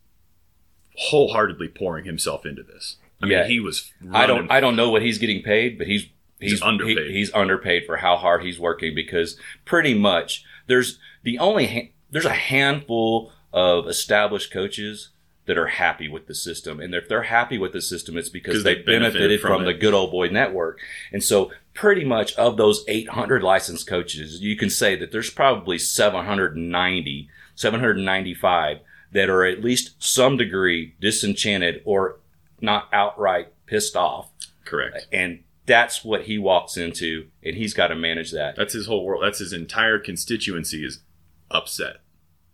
[0.98, 2.98] wholeheartedly pouring himself into this.
[3.22, 3.92] I mean, he was.
[4.12, 6.08] I don't I don't know what he's getting paid, but he's
[6.40, 6.98] he's, He's underpaid.
[7.08, 11.92] he- he's underpaid for how hard he's working because pretty much there's the only ha-
[12.12, 15.10] there's a handful of established coaches
[15.46, 18.64] that are happy with the system, and if they're happy with the system, it's because
[18.64, 20.80] they they benefited, benefited from, from the good old boy network.
[21.12, 25.78] And so, pretty much of those 800 licensed coaches, you can say that there's probably
[25.78, 28.80] 790, 795
[29.12, 32.18] that are at least some degree disenchanted or
[32.62, 34.30] not outright pissed off
[34.66, 35.08] correct.
[35.12, 39.06] and that's what he walks into and he's got to manage that That's his whole
[39.06, 39.24] world.
[39.24, 41.00] That's his entire constituency is
[41.52, 41.98] upset.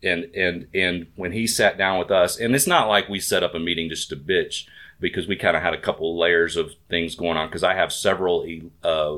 [0.04, 3.44] and and and when he sat down with us and it's not like we set
[3.44, 4.66] up a meeting just to bitch
[5.00, 7.92] because we kind of had a couple layers of things going on because i have
[7.94, 8.46] several
[8.84, 9.18] uh,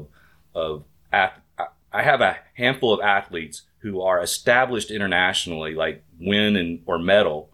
[0.56, 1.40] of ath-
[1.92, 7.52] i have a handful of athletes who are established internationally like win and or medal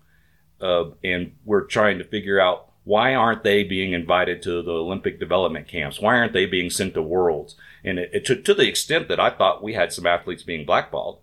[0.62, 5.20] uh, and we're trying to figure out why aren't they being invited to the Olympic
[5.20, 6.00] development camps?
[6.00, 7.56] Why aren't they being sent to worlds?
[7.84, 10.66] And it, it to, to the extent that I thought we had some athletes being
[10.66, 11.20] blackballed,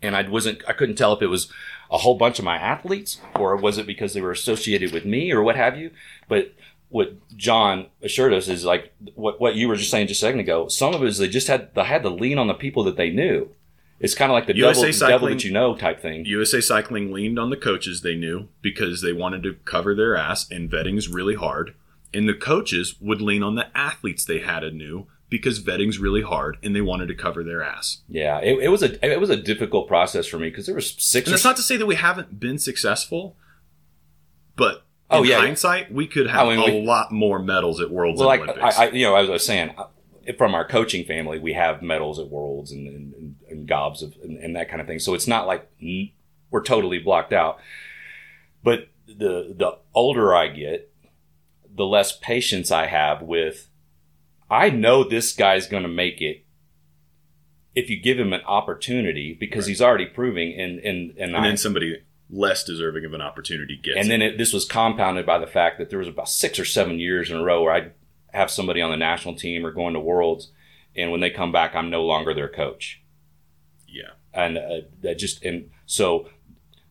[0.00, 1.52] and I wasn't, I couldn't tell if it was
[1.90, 5.30] a whole bunch of my athletes or was it because they were associated with me
[5.30, 5.90] or what have you.
[6.26, 6.54] But
[6.88, 10.40] what John assured us is like what what you were just saying just a second
[10.40, 10.68] ago.
[10.68, 12.96] Some of it is they just had they had to lean on the people that
[12.96, 13.50] they knew.
[14.02, 16.24] It's kind of like the USA devil Cycling- that you know type thing.
[16.26, 20.50] USA Cycling leaned on the coaches they knew because they wanted to cover their ass,
[20.50, 21.74] and vetting's really hard.
[22.14, 26.20] And the coaches would lean on the athletes they had and knew because vetting's really
[26.20, 28.02] hard, and they wanted to cover their ass.
[28.08, 30.90] Yeah, it, it was a it was a difficult process for me because there was
[30.98, 31.26] six.
[31.26, 33.36] And that's not to say that we haven't been successful,
[34.56, 35.38] but Oh, in yeah.
[35.40, 38.40] hindsight, we could have I mean, a we- lot more medals at Worlds well, like
[38.40, 38.78] Olympics.
[38.78, 39.84] I, I, you know, as I was saying, uh,
[40.38, 43.14] from our coaching family, we have medals at Worlds and and,
[43.62, 44.98] and, gobs of and, and that kind of thing.
[44.98, 45.70] So it's not like
[46.50, 47.58] we're totally blocked out.
[48.62, 50.92] But the the older I get,
[51.74, 53.68] the less patience I have with.
[54.50, 56.44] I know this guy's going to make it
[57.74, 59.68] if you give him an opportunity because Right.
[59.70, 63.76] he's already proving and and and, and I, then somebody less deserving of an opportunity
[63.82, 64.08] gets and it.
[64.10, 66.98] then it, this was compounded by the fact that there was about six or seven
[66.98, 67.92] years in a row where I'd
[68.32, 70.50] have somebody on the national team or going to worlds,
[70.96, 73.01] and when they come back, I'm no longer their coach.
[74.34, 76.28] And uh, that just and so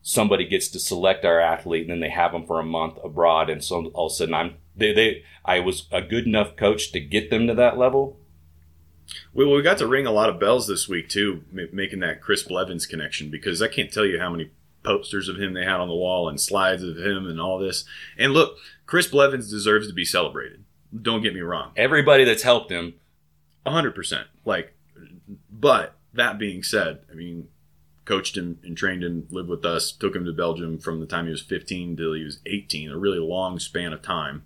[0.02, 3.48] somebody gets to select our athlete, and then they have them for a month abroad,
[3.50, 6.92] and so all of a sudden I'm they, they I was a good enough coach
[6.92, 8.18] to get them to that level.
[9.34, 12.20] We, we got to ring a lot of bells this week too, ma- making that
[12.20, 14.50] Chris Blevins connection because I can't tell you how many
[14.84, 17.84] posters of him they had on the wall and slides of him and all this.
[18.18, 20.64] And look, Chris Blevins deserves to be celebrated.
[21.00, 22.94] Don't get me wrong, Everybody that's helped him,
[23.66, 24.26] hundred percent.
[24.44, 24.74] Like,
[25.50, 27.48] but that being said, I mean,
[28.04, 31.26] coached him and trained him, lived with us, took him to Belgium from the time
[31.26, 34.44] he was fifteen till he was eighteen, a really long span of time.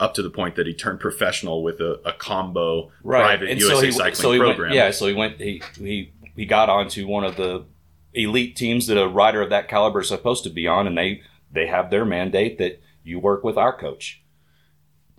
[0.00, 3.86] Up to the point that he turned professional with a, a combo private And USA
[3.86, 4.70] he, cycling so he program.
[4.70, 5.40] Went, yeah, so he went.
[5.40, 7.64] He he he got onto one of the
[8.12, 11.22] elite teams that a rider of that caliber is supposed to be on, and they
[11.52, 14.22] they have their mandate that you work with our coach.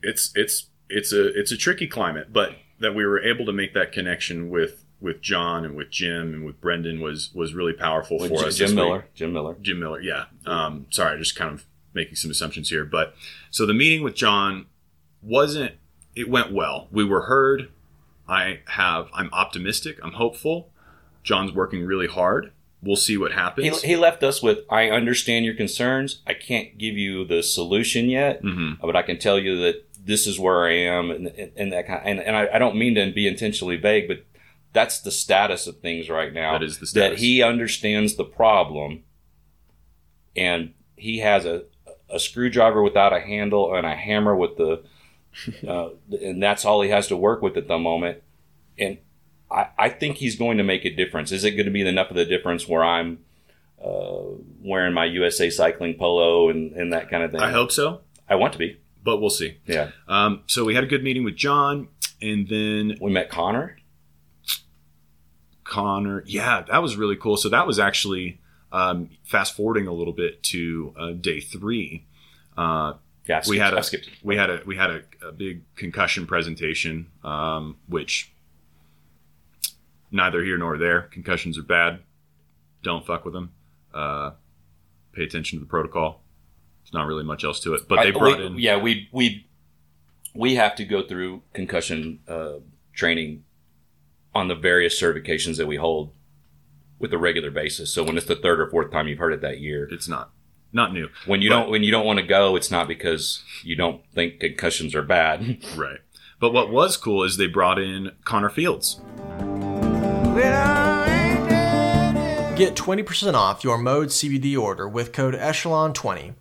[0.03, 3.73] it's it's it's a it's a tricky climate, but that we were able to make
[3.73, 8.17] that connection with with John and with Jim and with Brendan was was really powerful
[8.19, 8.55] With for Jim, us.
[8.58, 8.86] Jim this week.
[8.86, 9.05] Miller.
[9.13, 9.55] Jim Miller.
[9.62, 10.25] Jim Miller, yeah.
[10.45, 13.15] Um, sorry, I just kind of making some assumptions here, but
[13.51, 14.65] so the meeting with John
[15.21, 15.73] wasn't.
[16.15, 16.88] It went well.
[16.91, 17.69] We were heard.
[18.27, 19.10] I have.
[19.13, 19.99] I'm optimistic.
[20.01, 20.69] I'm hopeful.
[21.23, 22.51] John's working really hard.
[22.81, 23.81] We'll see what happens.
[23.81, 26.21] he left us with, I understand your concerns.
[26.27, 28.79] I can't give you the solution yet, Mhm.
[28.79, 32.01] but I can tell you that this is where I am, and, and that kind.
[32.05, 34.23] And, and I, I don't mean to be intentionally vague, but
[34.75, 36.51] that's the status of things right now.
[36.51, 39.03] That is the That he understands the problem,
[40.35, 41.63] and he has a
[42.09, 44.83] a screwdriver without a handle and a hammer with the,
[45.67, 45.89] uh,
[46.21, 48.21] and that's all he has to work with at the moment.
[48.77, 48.99] And
[49.49, 51.31] I, I think he's going to make a difference.
[51.31, 53.19] Is it going to be enough of the difference where I'm
[53.83, 54.21] uh,
[54.61, 57.41] wearing my USA cycling polo and, and that kind of thing?
[57.41, 58.79] I hope so, I want to be.
[59.03, 59.57] but we'll see.
[59.65, 59.89] Yeah.
[60.07, 61.88] Um, so we had a good meeting with John,
[62.21, 63.77] and then We met Connor.
[65.65, 66.23] Connor.
[66.25, 67.36] Yeah, that was really cool.
[67.36, 68.39] So that was actually
[68.71, 72.06] um, fast forwarding a little bit to uh, day three.
[72.56, 72.93] Uh,
[73.28, 73.84] Yeah, we had a,
[74.23, 78.32] we had a we had a, a big concussion presentation, um, which
[80.12, 81.01] neither here nor there.
[81.04, 81.99] Concussions are bad.
[82.84, 83.51] Don't fuck with them.
[83.93, 84.32] Uh,
[85.13, 86.21] pay attention to the protocol.
[86.84, 87.88] There's not really much else to it.
[87.88, 89.47] But they I- brought we- in Yeah, we we
[90.36, 92.60] we have to go through concussion uh,
[92.93, 93.44] training
[94.35, 96.11] on the various certifications that we hold
[96.99, 97.91] with a regular basis.
[97.93, 100.31] So when it's the third or fourth time you've heard it that year, it's not
[100.73, 101.07] not new.
[101.25, 104.01] when you But- don't when you don't want to go, it's not because you don't
[104.13, 105.63] think concussions are bad.
[105.75, 105.99] Right.
[106.39, 108.99] But what was cool is they brought in Connor Fields.
[112.57, 116.35] Get 20% off your Mode CBD order with code Echelon20.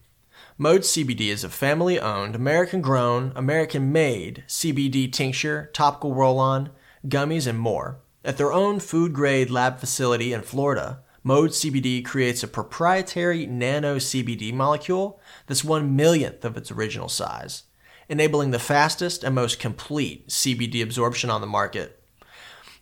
[0.56, 6.70] Mode CBD is a family owned, American grown, American made CBD tincture, topical roll on,
[7.08, 7.98] gummies, and more.
[8.24, 13.96] At their own food grade lab facility in Florida, Mode CBD creates a proprietary nano
[13.96, 17.62] CBD molecule that's one millionth of its original size,
[18.10, 22.02] enabling the fastest and most complete CBD absorption on the market.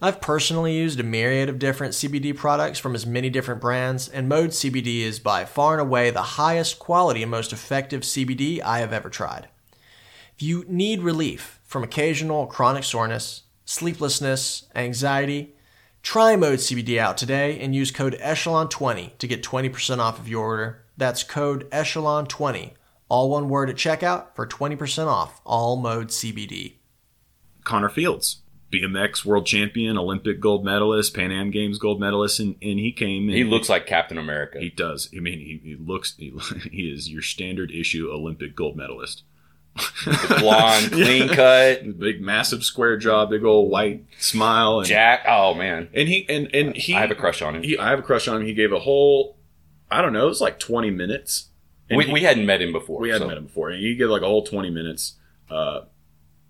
[0.01, 4.29] I've personally used a myriad of different CBD products from as many different brands, and
[4.29, 8.81] Mode CBD is by far and away the highest quality and most effective CBD I
[8.81, 9.49] have ever tried.
[10.35, 13.42] If you need relief from occasional chronic soreness,
[13.73, 15.55] sleeplessness, anxiety,
[16.03, 20.45] try Mode CBD out today and use code Echelon20 to get 20% off of your
[20.45, 20.85] order.
[20.97, 22.73] That's code Echelon20,
[23.09, 26.75] all one word at checkout for 20% off all Mode CBD.
[27.65, 32.79] Connor Fields, BMX world champion, Olympic gold medalist, Pan Am Games gold medalist, and, and
[32.79, 33.29] he came.
[33.29, 34.59] And he looks like Captain America.
[34.59, 35.09] He does.
[35.17, 36.17] I mean, he, he looks.
[36.17, 36.33] He,
[36.71, 39.23] he is your standard issue Olympic gold medalist.
[40.39, 45.25] Blonde, clean cut, big, massive square jaw, big old white smile, and, Jack.
[45.27, 46.95] Oh man, and he and and he.
[46.95, 47.63] I have a crush on him.
[47.63, 48.47] He, I have a crush on him.
[48.47, 49.39] He gave a whole.
[49.91, 50.27] I don't know.
[50.27, 51.49] It was like twenty minutes.
[51.89, 53.01] And we, he- we hadn't met him before.
[53.01, 53.71] we hadn't so- met him before.
[53.71, 55.17] And he gave like a whole 20 minutes
[55.51, 55.83] uh,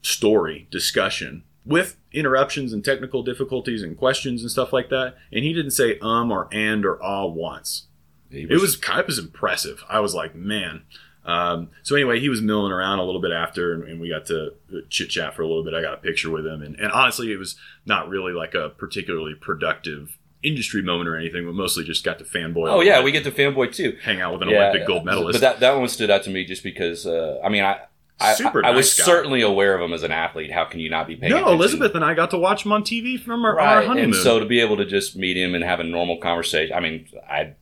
[0.02, 5.16] story discussion with interruptions and technical difficulties and questions and stuff like that.
[5.32, 7.86] And he didn't say um or and or ah once.
[8.30, 9.82] He It was kind of was impressive.
[9.88, 10.82] I was like, man.
[11.24, 14.26] Um, so anyway, he was milling around a little bit after, and, and we got
[14.26, 14.54] to
[14.88, 15.74] chit chat for a little bit.
[15.74, 17.56] I got a picture with him, and, and honestly, it was
[17.86, 22.24] not really like a particularly productive industry moment or anything, but mostly just got to
[22.24, 22.68] fanboy.
[22.68, 23.96] Oh yeah, we get to fanboy too.
[24.02, 25.40] hang out with an Yeah, Olympic gold medalist.
[25.40, 27.80] But that that one stood out to me just because uh, I mean I.
[28.20, 29.04] I, Super I, I was guy.
[29.04, 30.52] certainly aware of him as an athlete.
[30.52, 31.54] How can you not be paying no, attention?
[31.58, 34.04] Elizabeth and I got to watch him on TV from our, our honeymoon.
[34.04, 36.76] And so to be able to just meet him and have a normal conversation.
[36.76, 37.54] I mean, I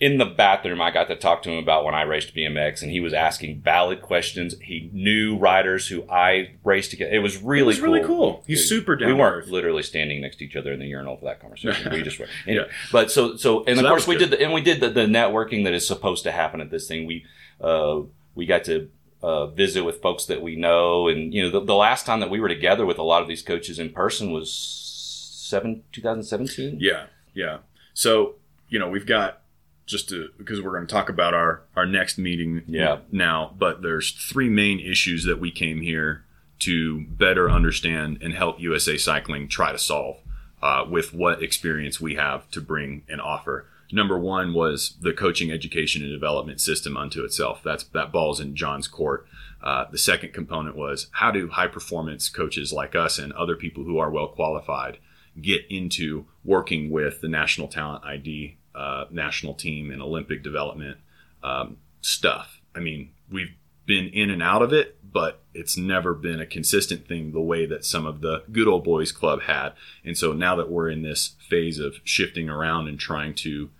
[0.00, 2.90] in the bathroom I got to talk to him about when I raced BMX, and
[2.90, 4.54] he was asking valid questions.
[4.62, 7.12] He knew riders who I raced against.
[7.12, 7.92] It was really it was cool.
[7.92, 8.44] really cool.
[8.46, 11.24] He's super down We weren't literally standing next to each other in the urinal for
[11.24, 11.90] that conversation.
[11.92, 12.28] we just were.
[12.46, 12.64] Yeah.
[12.92, 15.06] But so so and So of course we did the and we did the, the
[15.06, 17.06] networking that is supposed to happen at this thing.
[17.06, 17.24] We
[17.60, 18.02] uh
[18.34, 18.88] we got to
[19.20, 22.30] uh, visit with folks that we know, and you know the, the last time that
[22.30, 26.78] we were together with a lot of these coaches in person was seven 2017.
[26.80, 27.58] Yeah, yeah.
[27.94, 28.36] So
[28.68, 29.40] you know we've got
[29.88, 32.98] just to because we're going to talk about our our next meeting Yeah.
[33.10, 36.24] now, but there's three main issues that we came here
[36.60, 40.18] to better understand and help USA Cycling try to solve
[40.62, 43.66] uh, with what experience we have to bring and offer.
[43.90, 47.62] Number one was the coaching, education, and development system unto itself.
[47.64, 49.26] That's that ball's in John's court.
[49.62, 53.84] Uh, the second component was how do high performance coaches like us and other people
[53.84, 54.98] who are well qualified
[55.40, 60.98] get into working with the national talent ID, uh, national team, and Olympic development
[61.42, 62.60] um, stuff.
[62.74, 63.54] I mean, we've
[63.86, 67.66] been in and out of it, but it's never been a consistent thing the way
[67.66, 69.70] that some of the good old boys club had.
[70.04, 73.70] And so now that we're in this phase of shifting around and trying to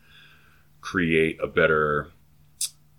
[0.81, 2.09] create a better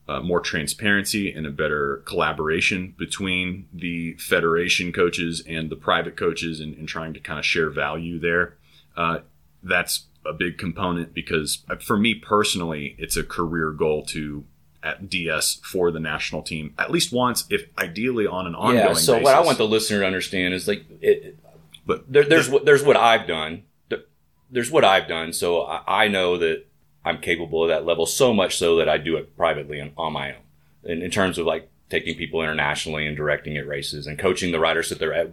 [0.07, 6.59] uh, more transparency and a better collaboration between the federation coaches and the private coaches
[6.59, 8.55] and, and trying to kind of share value there.
[8.97, 9.19] Uh,
[9.61, 14.45] that's a big component because uh, for me personally, it's a career goal to
[14.81, 18.93] at DS for the national team at least once, if ideally on an ongoing yeah.
[18.93, 19.25] So basis.
[19.25, 21.37] what I want the listener to understand is like, it,
[21.85, 23.63] but there, there's what there's what I've done.
[23.89, 24.05] There-
[24.49, 26.65] There's what I've done, so I, I know that
[27.03, 28.05] I'm capable of that level.
[28.05, 30.43] So much so that I do it privately and on my own.
[30.83, 34.59] In, in terms of like taking people internationally and directing at races and coaching the
[34.59, 35.31] riders that they're at,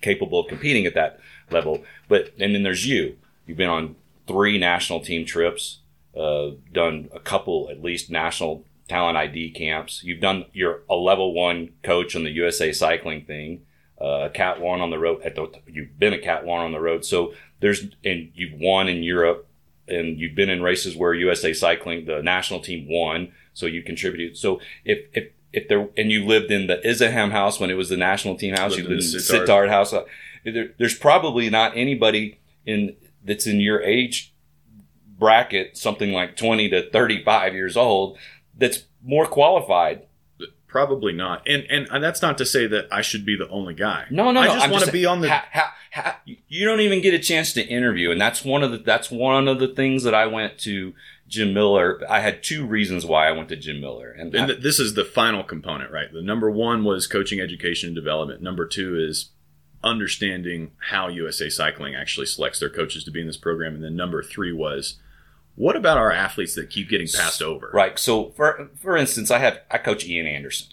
[0.00, 1.20] capable of competing at that
[1.50, 1.84] level.
[2.08, 3.18] But and then there's you.
[3.50, 3.96] You've been on
[4.28, 5.80] three national team trips,
[6.16, 10.04] uh, done a couple at least national talent ID camps.
[10.04, 13.62] You've done you're a level one coach on the USA cycling thing,
[14.00, 15.22] uh, cat one on the road.
[15.22, 17.04] At the you've been a cat one on the road.
[17.04, 19.48] So there's and you've won in Europe,
[19.88, 23.32] and you've been in races where USA cycling the national team won.
[23.52, 24.36] So you contributed.
[24.36, 27.88] So if if if there and you lived in the Izegem house when it was
[27.88, 29.46] the national team house, Lived you lived in the Sittard.
[29.48, 29.92] Sittard house.
[30.44, 32.94] There, there's probably not anybody in
[33.24, 34.32] that's in your age
[35.18, 38.18] bracket, something like 20 to 35 years old,
[38.56, 40.06] that's more qualified.
[40.66, 41.46] probably not.
[41.48, 44.06] And, and and that's not to say that I should be the only guy.
[44.10, 44.52] No, no, I no.
[44.54, 45.40] just I'm want to be on the.
[46.48, 49.48] you don't even get a chance to interview, and that's one of the that's one
[49.48, 50.94] of the things that I went to
[51.28, 52.00] Jim Miller.
[52.08, 54.94] I had two reasons why I went to Jim Miller, and, and I- this is
[54.94, 56.12] the final component, right?
[56.12, 58.40] The number one was coaching, education, and development.
[58.42, 59.30] Number two is
[59.82, 63.74] understanding how USA Cycling actually selects their coaches to be in this program.
[63.74, 64.96] And then number three was
[65.56, 67.70] what about our athletes that keep getting passed over?
[67.72, 67.98] Right.
[67.98, 70.68] So for for instance, I have I coach Ian Anderson,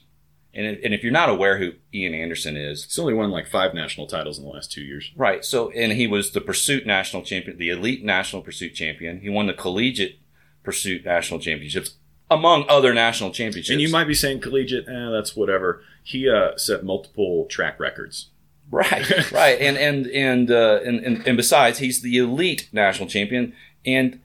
[0.54, 3.48] and if, and if you're not aware who Ian Anderson is, he's only won like
[3.48, 5.12] five national titles in the last two years.
[5.16, 5.44] right?
[5.44, 9.22] So and he was the pursuit national champion, the elite national pursuit champion.
[9.22, 10.20] He won the collegiate
[10.64, 11.96] pursuit national championships,
[12.30, 13.72] among other national championships.
[13.72, 15.82] And you might be saying collegiate, eh, that's whatever.
[16.04, 18.30] He uh, set multiple track records.
[18.72, 23.54] Right, right, and and and, uh, and and and besides, he's the elite national champion,
[23.86, 24.20] and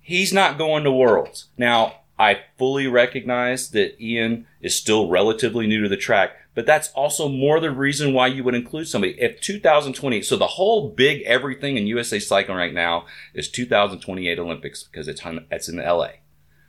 [0.00, 1.96] he's not going to worlds now.
[2.18, 7.28] I fully recognize that Ian is still relatively new to the track, but that's also
[7.28, 9.20] more the reason why you would include somebody.
[9.20, 14.84] If 2020, so the whole big everything in USA cycling right now is 2028 Olympics
[14.84, 16.08] because it's it's in LA.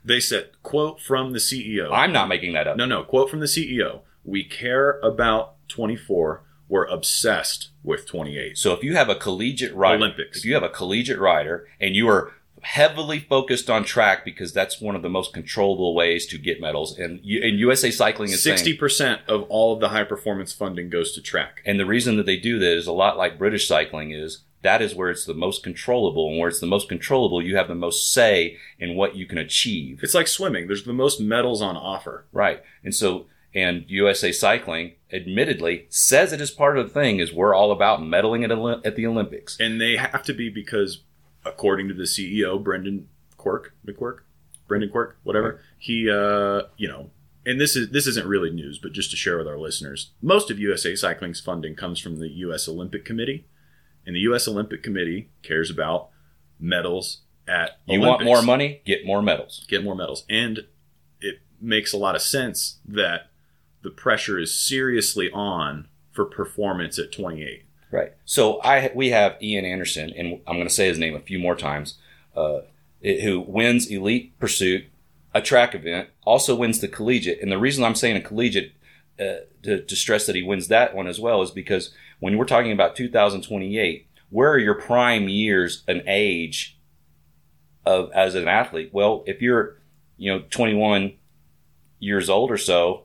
[0.06, 1.90] They said, quote from the CEO.
[1.92, 2.78] I'm not making that up.
[2.78, 3.04] No, no.
[3.04, 4.02] Quote from the CEO.
[4.26, 6.43] We care about 24.
[6.70, 8.58] We're obsessed with 28.
[8.58, 10.40] So if you have a collegiate rider, Olympics.
[10.40, 14.80] if you have a collegiate rider and you are heavily focused on track because that's
[14.80, 19.20] one of the most controllable ways to get medals, and, and USA Cycling is 60%
[19.28, 21.62] of all of the high performance funding goes to track.
[21.66, 24.82] and the reason that they do that is a lot like British cycling is that
[24.82, 27.76] is where it's the most controllable, and where it's the most controllable, you have the
[27.76, 30.00] most say in what you can achieve.
[30.02, 30.68] It's like swimming.
[30.68, 32.26] There's the most medals on offer.
[32.32, 32.64] Right.
[32.82, 37.54] And so, and USA Cycling, admittedly, says it is part of the thing is we're
[37.54, 39.60] all about medaling at, at the Olympics.
[39.60, 41.04] And they have to be because,
[41.46, 44.20] according to the CEO, Brendan Quirk, McQuirk,
[44.68, 47.12] Brendan Quirk, whatever, he, uh, you know,
[47.46, 50.50] and this is this isn't really news, but just to share with our listeners, most
[50.50, 52.70] of USA Cycling's funding comes from the U.S.
[52.70, 53.46] Olympic Committee,
[54.06, 54.48] and the U.S.
[54.48, 56.10] Olympic Committee cares about
[56.60, 58.82] medals at You want more money?
[58.86, 59.66] Get more medals.
[59.68, 60.24] get more medals.
[60.30, 60.66] And
[61.20, 63.30] it makes a lot of sense that
[63.84, 67.66] the pressure is seriously on for performance at 28.
[67.92, 68.14] Right.
[68.26, 71.38] So I we have Ian Anderson, and I'm going to say his name a few
[71.38, 72.00] more times,
[72.36, 72.62] uh,
[73.04, 74.86] who wins elite pursuit,
[75.34, 77.40] a track event, also wins the collegiate.
[77.42, 78.74] And the reason I'm saying a collegiate
[79.20, 82.46] uh, to, to stress that he wins that one as well is because when we're
[82.46, 86.80] talking about 2028, where are your prime years and age
[87.86, 88.90] of as an athlete?
[88.92, 89.78] Well, if you're
[90.18, 91.14] you know 21
[92.00, 93.04] years old or so,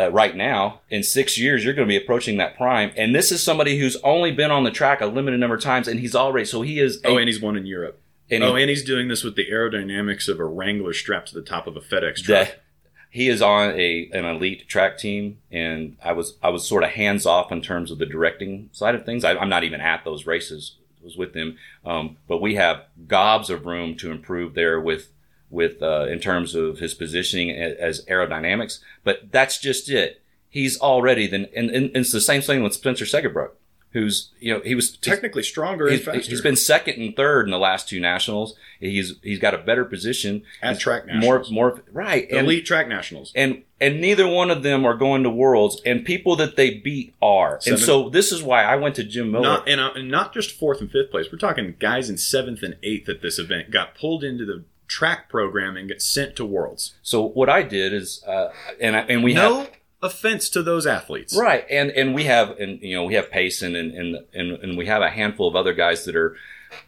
[0.00, 2.92] uh, right now, in six years, you're going to be approaching that prime.
[2.96, 5.86] And this is somebody who's only been on the track a limited number of times,
[5.88, 7.00] and he's already so he is.
[7.04, 8.00] Oh, a- and he's won in Europe.
[8.30, 11.34] and oh, he- and he's doing this with the aerodynamics of a Wrangler strapped to
[11.34, 12.26] the top of a FedEx truck.
[12.48, 12.62] that
[13.10, 16.90] he is on a an elite track team, and I was I was sort of
[16.90, 19.24] hands off in terms of the directing side of things.
[19.24, 20.76] I, I'm not even at those races.
[21.02, 25.08] Was with them, um, but we have gobs of room to improve there with
[25.50, 28.78] with uh, in terms of his positioning as aerodynamics.
[29.04, 30.22] But that's just it.
[30.48, 33.50] He's already then, and, and, and it's the same thing with Spencer Segerbrook,
[33.92, 37.58] who's you know he was Technically stronger He's, he's been second and third in the
[37.58, 38.54] last two nationals.
[38.80, 41.50] He's he's got a better position At He's track more nationals.
[41.50, 43.32] more right and, elite track nationals.
[43.36, 47.14] and and neither one of them are going to worlds and people that they beat
[47.22, 47.78] are Seven.
[47.78, 50.34] and so this is why I went to Jim Miller Not and, uh, and not
[50.34, 51.26] just fourth and fifth place.
[51.32, 55.28] We're talking guys in seventh and eighth at this event got pulled into the track
[55.28, 56.96] programming and get sent to Worlds.
[57.00, 59.70] So what I did is, uh, and I, and we no have
[60.02, 61.36] offense to those athletes.
[61.36, 64.76] right, and and we have, and you know, we have Payson, and and and, and
[64.76, 66.36] we have a handful of other guys that are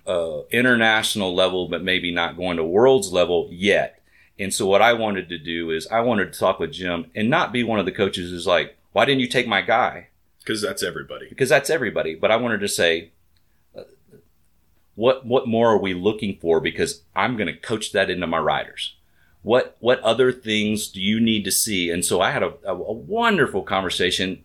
[0.07, 4.01] uh, international level, but maybe not going to worlds level yet.
[4.39, 7.31] And so what I wanted to do is I wanted to talk with Jim and
[7.31, 10.09] not be one of the coaches who's like, why didn't you take my guy?
[10.41, 11.29] Because that's everybody.
[11.29, 12.17] because that's everybody.
[12.17, 13.13] But I wanted to say,
[14.95, 16.61] what what more are we looking for?
[16.61, 18.95] Because I'm going to coach that into my riders.
[19.43, 21.91] What what other things do you need to see?
[21.91, 24.45] And so I had a, a, a wonderful conversation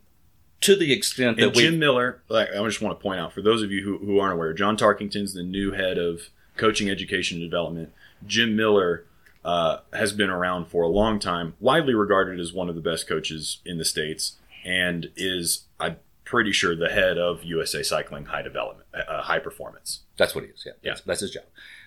[0.61, 3.41] to the extent that And Jim Miller, like I just want to point out for
[3.41, 7.39] those of you who, who aren't aware, John Tarkington's the new head of coaching, education,
[7.39, 7.93] and development.
[8.25, 9.05] Jim Miller
[9.45, 13.07] uh, has been around for a long time, widely regarded as one of the best
[13.07, 15.65] coaches in the states, and is
[16.27, 20.01] pretty sure the head of USA Cycling High Development, uh, High Performance.
[20.17, 20.63] that's what he is.
[20.65, 20.91] Yeah, Yeah.
[20.91, 21.43] That's, that's his job.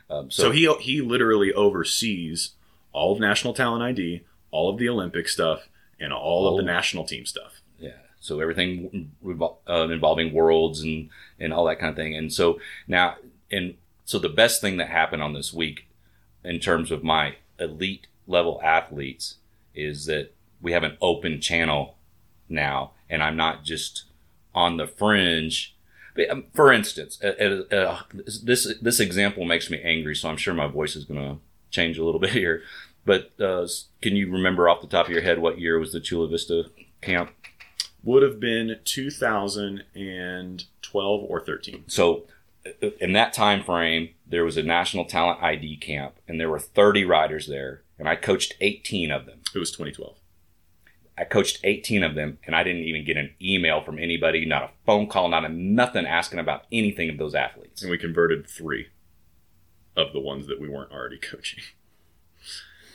[0.09, 2.53] Um, So, so, he he literally oversees
[2.93, 5.68] all of National Talent ID, all of the Olympic stuff,
[6.01, 7.61] and all of the national team stuff.
[7.78, 7.91] Yeah.
[8.18, 9.12] So everything
[9.68, 12.16] uh, involving worlds and and all that kind of thing.
[12.16, 13.16] And so now,
[13.51, 13.74] and
[14.05, 15.86] so the best thing that happened on this week,
[16.43, 19.36] in terms of my elite level athletes,
[19.74, 20.32] is that
[20.62, 21.97] we have an open channel
[22.49, 24.05] now, and I'm not just
[24.55, 25.74] on the fringe.
[26.30, 28.01] Um, For instance, uh, uh, uh,
[28.42, 31.38] this this example makes me angry, so I'm sure my voice is going to
[31.70, 32.62] change a little bit here.
[33.05, 33.66] But uh,
[34.03, 36.64] can you remember off the top of your head what year was the Chula Vista
[37.01, 37.30] camp?
[38.03, 41.84] Would have been 2012 or 13.
[41.86, 42.24] So
[42.66, 46.59] uh, in that time frame, there was a national talent ID camp, and there were
[46.59, 49.40] 30 riders there, and I coached 18 of them.
[49.55, 50.16] It was 2012.
[51.21, 54.62] I coached 18 of them, and I didn't even get an email from anybody, not
[54.62, 57.83] a phone call, not a nothing asking about anything of those athletes.
[57.83, 58.89] And we converted three
[59.97, 61.62] of the ones that we weren't already coaching.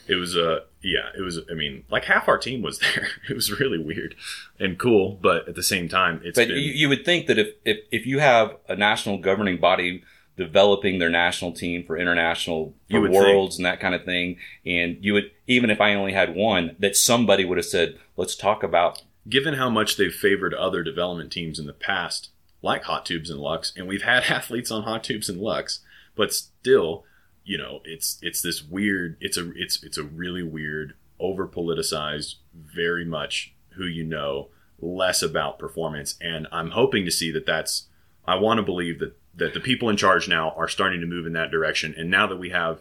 [0.07, 3.07] It was uh yeah, it was I mean, like half our team was there.
[3.29, 4.15] It was really weird
[4.59, 7.39] and cool, but at the same time it's But been you, you would think that
[7.39, 10.03] if, if, if you have a national governing body
[10.37, 15.13] developing their national team for international for worlds and that kind of thing, and you
[15.13, 19.01] would even if I only had one, that somebody would have said, "Let's talk about
[19.27, 22.29] given how much they've favored other development teams in the past,
[22.61, 25.79] like Hot Tubes and Lux, and we've had athletes on Hot Tubes and Lux,
[26.15, 27.03] but still,
[27.43, 29.17] you know, it's it's this weird.
[29.19, 35.21] It's a it's it's a really weird, over politicized, very much who you know, less
[35.21, 37.87] about performance, and I'm hoping to see that that's.
[38.27, 41.25] I want to believe that that the people in charge now are starting to move
[41.25, 42.79] in that direction, and now that we have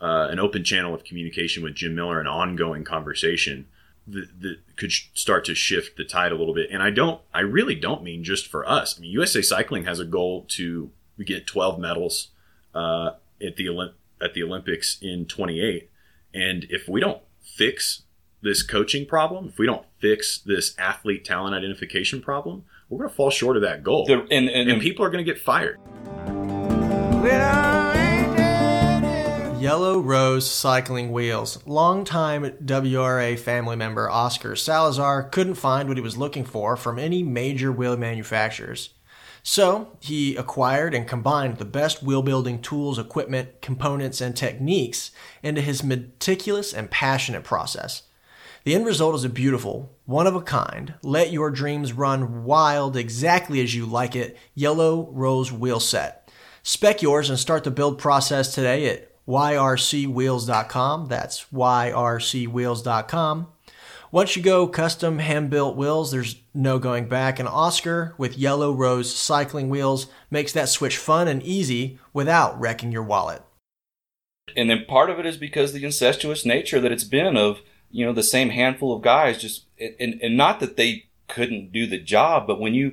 [0.00, 3.66] uh, an open channel of communication with Jim Miller, an ongoing conversation
[4.06, 6.68] that, could start to shift the tide a little bit.
[6.70, 8.98] And I don't, I really don't mean just for us.
[8.98, 10.90] I mean, USA Cycling has a goal to
[11.24, 12.28] get 12 medals
[12.74, 15.88] uh, at the Olymp- at the Olympics in 28.
[16.34, 18.02] And if we don't fix
[18.40, 23.16] this coaching problem, if we don't fix this athlete talent identification problem, we're going to
[23.16, 24.04] fall short of that goal.
[24.04, 25.78] the and and, and people are going to get fired.
[29.58, 31.64] Yellow Rose Cycling Wheels.
[31.66, 37.22] Longtime WRA family member Oscar Salazar couldn't find what he was looking for from any
[37.22, 38.90] major wheel manufacturers.
[39.42, 45.12] So he acquired and combined the best wheel building tools, equipment, components, and techniques
[45.42, 48.02] into his meticulous and passionate process.
[48.64, 52.96] The end result is a beautiful, one of a kind, let your dreams run wild
[52.96, 56.30] exactly as you like it yellow rose wheel set.
[56.62, 61.08] Spec yours and start the build process today at yrcwheels.com.
[61.08, 63.46] That's yrcwheels.com.
[64.12, 67.40] Once you go custom hand built wheels, there's no going back.
[67.40, 72.92] And Oscar with Yellow Rose cycling wheels makes that switch fun and easy without wrecking
[72.92, 73.42] your wallet.
[74.54, 78.04] and then part of it is because the incestuous nature that it's been of you
[78.04, 81.98] know the same handful of guys just and, and not that they couldn't do the
[81.98, 82.92] job but when you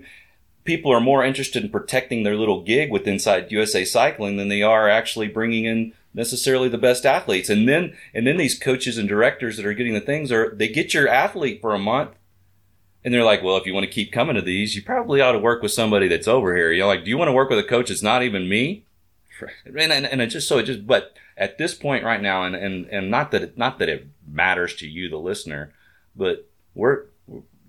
[0.69, 4.61] people are more interested in protecting their little gig with inside USA Cycling than they
[4.61, 7.49] are actually bringing in necessarily the best athletes.
[7.49, 10.67] And then and then these coaches and directors that are getting the things are they
[10.67, 12.11] get your athlete for a month
[13.03, 15.31] and they're like well if you want to keep coming to these you probably ought
[15.31, 16.71] to work with somebody that's over here.
[16.71, 18.85] You know like do you want to work with a coach that's not even me?
[19.65, 22.55] And, and, and it just so it just but at this point right now and,
[22.55, 25.73] and, and not that it, not that it matters to you the listener
[26.15, 27.03] but we're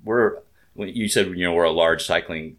[0.04, 0.38] we're
[0.76, 2.56] you said you know we're a large cycling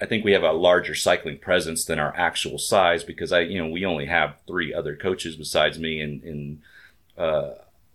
[0.00, 3.58] I think we have a larger cycling presence than our actual size because I you
[3.58, 6.62] know we only have three other coaches besides me and and
[7.16, 7.54] uh,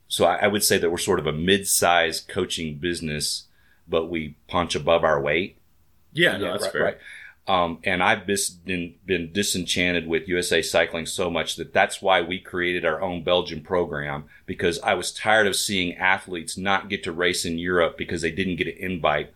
[0.10, 3.46] so I, I would say that we're sort of a mid-sized coaching business
[3.88, 5.58] but we punch above our weight
[6.14, 6.84] Yeah, no, that's right, fair.
[6.84, 6.98] right.
[7.46, 12.40] Um, and I've been, been disenchanted with USA Cycling so much that that's why we
[12.40, 17.12] created our own Belgian program because I was tired of seeing athletes not get to
[17.12, 19.34] race in Europe because they didn't get an invite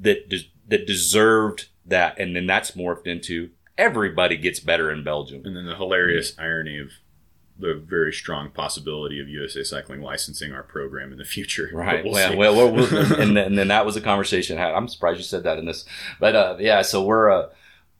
[0.00, 5.42] that des- that deserved that, and then that's morphed into everybody gets better in Belgium.
[5.44, 6.92] And then the hilarious irony of
[7.62, 11.70] the very strong possibility of USA Cycling licensing our program in the future.
[11.82, 12.04] Right.
[12.04, 14.58] We'll well, well, we'll, we'll- and, then, and then that was a conversation.
[14.58, 14.74] I had.
[14.74, 15.84] I'm surprised you said that in this,
[16.20, 16.82] but uh, yeah.
[16.82, 17.30] So we're.
[17.30, 17.48] Uh,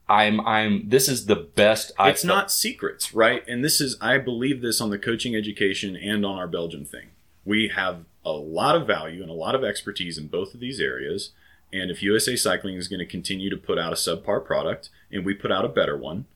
[0.09, 0.41] I'm.
[0.47, 0.89] I'm.
[0.89, 1.93] This is the best.
[1.99, 3.43] I it's not secrets, right?
[3.49, 7.09] And this is, I believe this on the coaching education and on our Belgium thing.
[7.45, 10.79] We have a lot of value and a lot of expertise in both of these
[10.81, 11.31] areas.
[11.73, 15.25] And if USA Cycling is going to continue to put out a subpar product and
[15.25, 16.27] we put out a better one,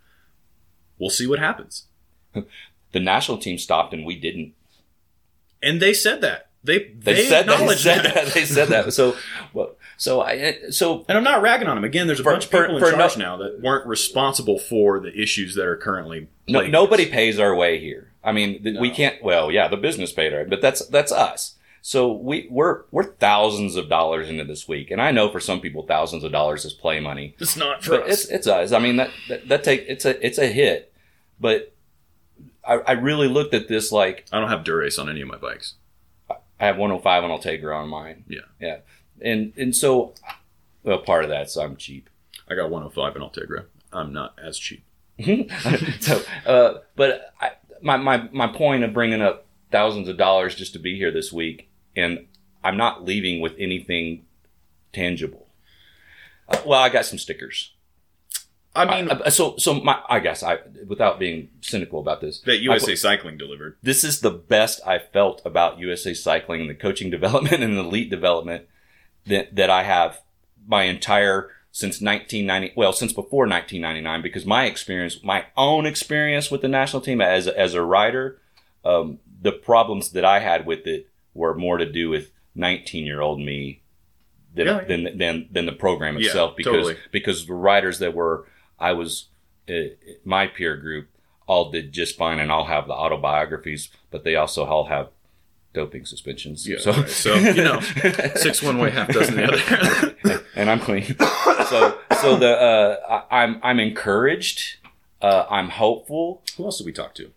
[0.98, 1.86] we'll see what happens.
[2.96, 4.54] The national team stopped and we didn't.
[5.62, 6.48] And they said that.
[6.64, 7.46] They, They, they, said that.
[7.46, 8.14] They acknowledged said that.
[8.14, 8.26] that.
[8.34, 8.92] They said that.
[8.94, 9.14] So,
[9.52, 10.56] well, so I.
[10.70, 11.84] So And I'm not ragging on them.
[11.84, 14.58] Again, there's a For- bunch of for- people in charge no- now that weren't responsible
[14.58, 17.10] for the issues that are currently no, nobody us.
[17.10, 18.12] pays our way here.
[18.24, 19.22] I mean, th- we can't.
[19.22, 21.54] Well, yeah, the business paid our, but that's that's us.
[21.82, 25.60] So we we're we're thousands of dollars into this week, and I know for some
[25.60, 27.36] people, thousands of dollars is play money.
[27.38, 28.24] It's not for us.
[28.24, 28.72] it's it's us.
[28.72, 30.92] I mean that that, that take it's a it's a hit,
[31.38, 31.72] but
[32.66, 35.36] I, I really looked at this like I don't have Dura-Ace on any of my
[35.36, 35.74] bikes.
[36.30, 38.24] I have 105 on Ultegra on mine.
[38.28, 38.40] Yeah.
[38.60, 38.78] yeah,
[39.20, 40.14] and and so
[40.82, 42.10] well part of that's I'm cheap.
[42.48, 43.66] I got 105 in Ultegra.
[43.92, 44.84] I'm not as cheap.
[46.00, 50.72] so, uh, but I, my my my point of bringing up thousands of dollars just
[50.74, 52.26] to be here this week, and
[52.62, 54.24] I'm not leaving with anything
[54.92, 55.46] tangible.
[56.48, 57.72] Uh, well, I got some stickers.
[58.76, 62.58] I mean, I- so so my I guess I without being cynical about this that
[62.58, 63.76] USA Cycling delivered.
[63.82, 67.80] this is the best I felt about USA Cycling and the coaching development and the
[67.82, 68.66] elite development
[69.26, 70.20] that that I have
[70.66, 76.62] my entire since 1990 well since before 1999 because my experience my own experience with
[76.62, 78.40] the national team as a, as a rider
[78.84, 83.20] um, the problems that I had with it were more to do with 19 year
[83.20, 83.82] old me
[84.54, 84.84] than, Yeah, yeah.
[84.86, 86.96] than than than the program Yeah, itself because totally.
[87.12, 88.46] because the riders that were
[88.78, 89.26] I was
[89.68, 91.08] uh, my peer group
[91.46, 95.08] all did just fine and all have the autobiographies, but they also all have
[95.72, 96.66] doping suspensions.
[96.66, 97.08] Yeah, right.
[97.08, 97.80] So, you know,
[98.34, 100.44] Six one way, half dozen the other.
[100.56, 101.04] and I'm clean.
[101.68, 104.78] so so the uh, I, I'm I'm encouraged.
[105.20, 106.42] Uh, I'm hopeful.
[106.56, 107.30] Who else did we talk to?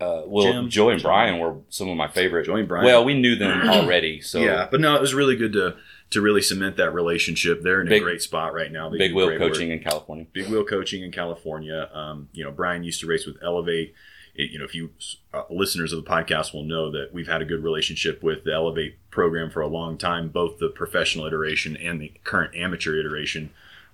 [0.00, 0.68] Uh, well, Jim.
[0.70, 1.08] Joy and Jim.
[1.08, 2.46] Brian were some of my favorite.
[2.46, 2.84] Joey and Brian.
[2.84, 5.76] Well, we knew them already, so yeah, but no, it was really good to
[6.14, 7.62] to really cement that relationship.
[7.62, 8.88] They're in Big- a great spot right now.
[8.88, 9.52] They big wheel great work.
[9.52, 10.26] coaching in California.
[10.32, 11.88] Big Wheel Coaching in California.
[11.92, 13.94] Um, you know, Brian used to race with Elevate.
[14.34, 14.90] It, you know, if you
[15.32, 18.52] uh, listeners of the podcast will know that we've had a good relationship with the
[18.52, 23.50] Elevate program for a long time, both the professional iteration and the current amateur iteration.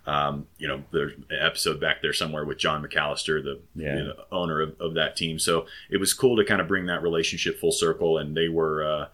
[0.07, 3.97] Um, you know, there's an episode back there somewhere with John McAllister, the, Yeah.
[3.99, 5.39] you know, owner of, of that team.
[5.39, 8.83] So it was cool to kind of bring that relationship full circle, and they were
[8.83, 9.07] uh,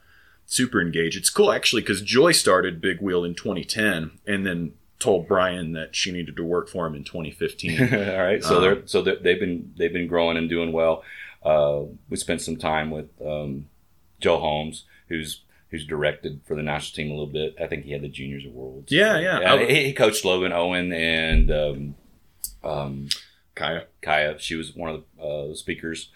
[0.47, 1.17] super engaged.
[1.17, 5.95] It's cool actually because Joy started Big Wheel in 2010, and then told Brian that
[5.95, 7.81] she needed to work for him in 2015.
[7.93, 11.03] All right, so Um, they're so they're, they've been they've been growing and doing well.
[11.43, 13.67] Uh, we spent some time with um,
[14.21, 17.57] Joe Holmes, who's who's directed for the national team a little bit.
[17.61, 18.91] I think he had the juniors of worlds.
[18.93, 19.53] Yeah, yeah.
[19.55, 21.95] I- he, he coached Logan Owen and um,
[22.65, 23.09] um,
[23.57, 23.85] Kaia.
[24.03, 24.39] Kaia.
[24.39, 26.09] She was one of the uh, speakers.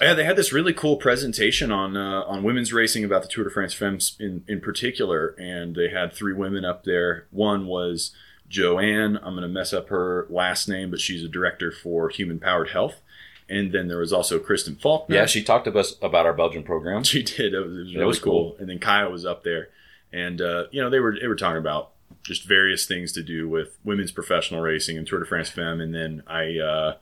[0.00, 3.44] Yeah, they had this really cool presentation on uh, on women's racing about the Tour
[3.44, 7.26] de France Femmes in, in particular, and they had three women up there.
[7.30, 8.12] One was
[8.48, 9.16] Joanne.
[9.16, 12.70] I'm going to mess up her last name, but she's a director for Human Powered
[12.70, 13.00] Health.
[13.48, 15.14] And then there was also Kristen Faulkner.
[15.14, 17.04] Yeah, she talked to us about our Belgian program.
[17.12, 17.52] She did.
[17.52, 18.52] It was, it was really was cool.
[18.52, 18.56] cool.
[18.58, 19.68] And then Kaia was up there,
[20.12, 21.90] and uh, you know they were they were talking about
[22.22, 25.80] just various things to do with women's professional racing and Tour de France Femme.
[25.80, 26.96] And then I uh,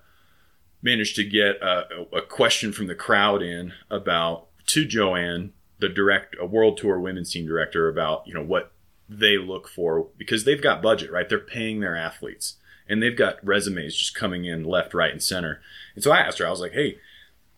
[0.82, 6.36] managed to get a, a question from the crowd in about to Joanne, the direct
[6.40, 8.72] a World Tour Women's Team director, about you know what
[9.08, 11.28] they look for because they've got budget, right?
[11.28, 12.56] They're paying their athletes.
[12.88, 15.60] And they've got resumes just coming in left, right, and center.
[15.94, 16.98] And so I asked her, I was like, hey,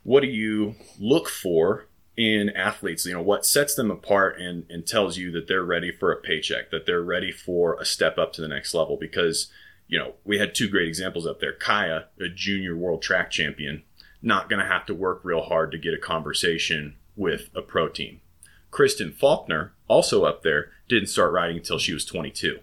[0.02, 4.86] what do you look for in athletes you know what sets them apart and, and
[4.86, 8.34] tells you that they're ready for a paycheck that they're ready for a step up
[8.34, 9.50] to the next level because
[9.92, 13.82] you know we had two great examples up there kaia a junior world track champion
[14.22, 17.88] not going to have to work real hard to get a conversation with a pro
[17.88, 18.20] team
[18.70, 22.58] kristen faulkner also up there didn't start riding until she was 22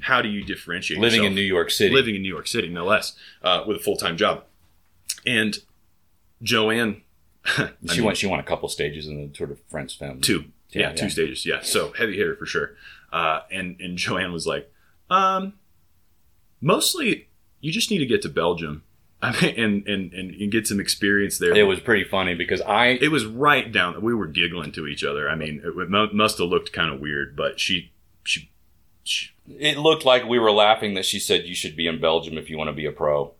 [0.00, 1.28] how do you differentiate Living yourself?
[1.28, 1.94] in New York City.
[1.94, 4.42] living in New York City, no less, uh, with a full time job.
[5.24, 5.56] And
[6.42, 7.02] Joanne,
[7.46, 8.16] she mean, went.
[8.16, 10.20] She won a couple stages in the Tour de France Femme.
[10.20, 11.60] two, yeah, Yeah, two stages, yeah.
[11.62, 12.74] So heavy hitter for sure.
[13.12, 14.68] Uh, and and Joanne was like,
[15.10, 15.54] um,
[16.60, 17.28] Mostly,
[17.60, 18.82] you just need to get to Belgium,
[19.22, 21.54] I mean, and, and and and get some experience there.
[21.54, 24.00] It was pretty funny because I it was right down.
[24.00, 25.28] We were giggling to each other.
[25.28, 27.90] I mean, it mu- must have looked kind of weird, but she
[28.22, 28.50] she.
[29.02, 32.36] she it looked like we were laughing that she said you should be in Belgium
[32.38, 33.32] if you want to be a pro.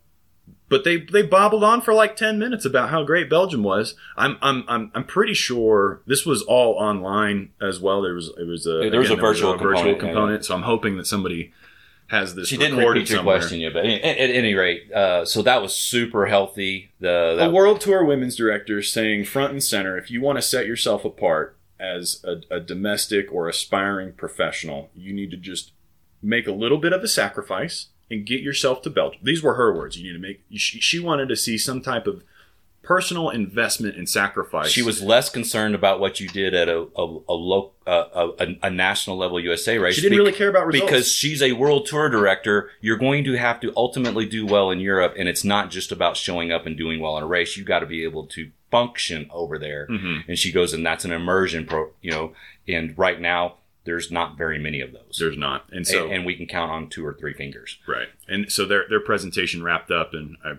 [0.68, 3.94] but they they bobbled on for like 10 minutes about how great Belgium was.
[4.16, 8.02] I'm I'm I'm I'm pretty sure this was all online as well.
[8.02, 10.44] There was it was a Yeah, there was a virtual component, yeah, component.
[10.44, 11.52] So I'm hoping that somebody
[12.08, 13.38] has this She didn't recorded repeat your somewhere.
[13.38, 16.90] question yet, but at, at any rate, uh, so that was super healthy.
[17.00, 20.66] The A world tour women's director saying front and center, if you want to set
[20.66, 25.72] yourself apart as a, a domestic or aspiring professional, you need to just
[26.22, 29.20] make a little bit of a sacrifice and get yourself to Belgium.
[29.22, 29.98] These were her words.
[29.98, 30.42] You need to make.
[30.52, 32.24] She, she wanted to see some type of
[32.82, 34.70] personal investment and sacrifice.
[34.70, 38.46] she was less concerned about what you did at a a a, lo, uh, a,
[38.62, 39.94] a national level USA race.
[39.96, 42.70] She didn't bec- really care about results because she's a world tour director.
[42.80, 46.16] You're going to have to ultimately do well in Europe, and it's not just about
[46.16, 47.56] showing up and doing well in a race.
[47.56, 49.86] You've got to be able to function over there.
[49.90, 50.24] Mhm.
[50.28, 52.32] And she goes, and that's an immersion pro, you know.
[52.66, 56.26] And right now, there's not very many of those, There's not, and so and, and
[56.26, 57.78] we can count on two or three fingers.
[57.86, 58.08] Right.
[58.28, 60.54] And so their their presentation wrapped up and I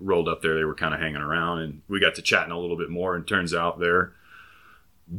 [0.00, 0.54] rolled up there.
[0.54, 3.14] They were kind of hanging around and we got to chatting a little bit more
[3.14, 4.12] and turns out they're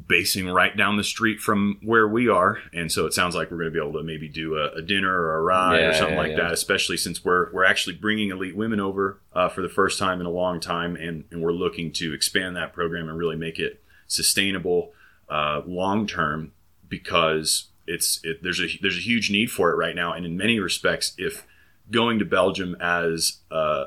[0.07, 2.59] basing right down the street from where we are.
[2.73, 4.81] And so it sounds like we're going to be able to maybe do a, a
[4.81, 6.43] dinner or a ride or something yeah, like yeah.
[6.43, 10.19] that, especially since we're, we're actually bringing elite women over uh, for the first time
[10.19, 10.97] in a long time.
[10.97, 14.91] And, and we're looking to expand that program and really make it sustainable
[15.29, 16.51] uh, long term
[16.89, 20.37] because it's it, there's a there's a huge need for it right now, and in
[20.37, 21.45] many respects, if
[21.91, 23.85] going to Belgium as a,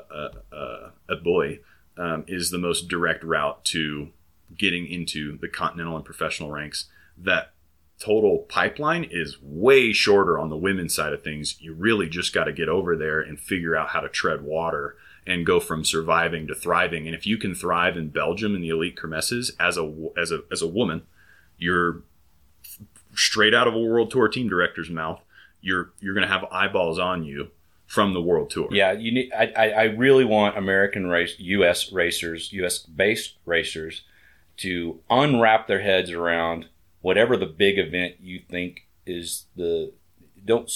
[0.49, 1.59] a, a, boy
[1.97, 4.09] um, is the most direct route to
[4.57, 6.85] getting into the continental and professional ranks,
[7.17, 7.53] that
[7.99, 11.61] total pipeline is way shorter on the women's side of things.
[11.61, 14.95] You really just got to get over there and figure out how to tread water
[15.27, 17.05] and go from surviving to thriving.
[17.05, 20.41] And if you can thrive in Belgium in the elite kermesses as a as a
[20.51, 21.03] as a woman,
[21.57, 22.01] you're
[23.13, 25.21] straight out of a world tour team director's mouth.
[25.61, 27.51] You're you're going to have eyeballs on you
[27.91, 28.69] from the world tour.
[28.71, 29.33] Yeah, you need.
[29.33, 31.91] I, I, really want American race, U.S.
[31.91, 32.79] racers, U.S.
[32.79, 34.03] based racers,
[34.57, 36.67] to unwrap their heads around
[37.01, 39.91] whatever the big event you think is the
[40.45, 40.71] don't.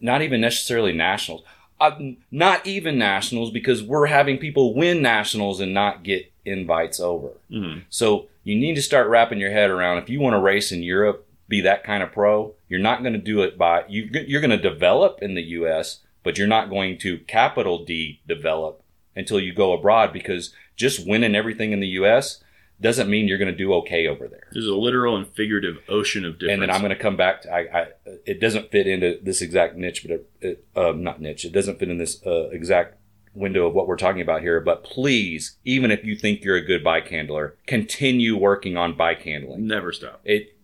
[0.00, 1.44] Not even necessarily nationals.
[1.80, 1.96] Uh,
[2.32, 7.28] not even nationals because we're having people win nationals and not get invites over.
[7.48, 7.82] Mhm.
[7.90, 10.82] So you need to start wrapping your head around if you want to race in
[10.82, 12.54] Europe, be that kind of pro.
[12.72, 14.08] You're not going to do it by you.
[14.26, 18.82] You're going to develop in the U.S., but you're not going to capital D develop
[19.14, 22.42] until you go abroad because just winning everything in the U.S.
[22.80, 24.48] doesn't mean you're going to do okay over there.
[24.52, 26.54] There's a literal and figurative ocean of difference.
[26.54, 27.86] And then I'm going to come back to I, I.
[28.24, 31.44] It doesn't fit into this exact niche, but it, it, uh, not niche.
[31.44, 32.96] It doesn't fit in this uh, exact
[33.34, 34.60] window of what we're talking about here.
[34.60, 39.20] But please, even if you think you're a good bike handler, continue working on bike
[39.24, 39.66] handling.
[39.66, 40.22] never stop.
[40.24, 40.56] It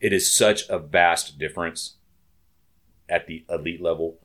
[0.00, 1.94] it is such a vast difference
[3.08, 4.18] at the elite level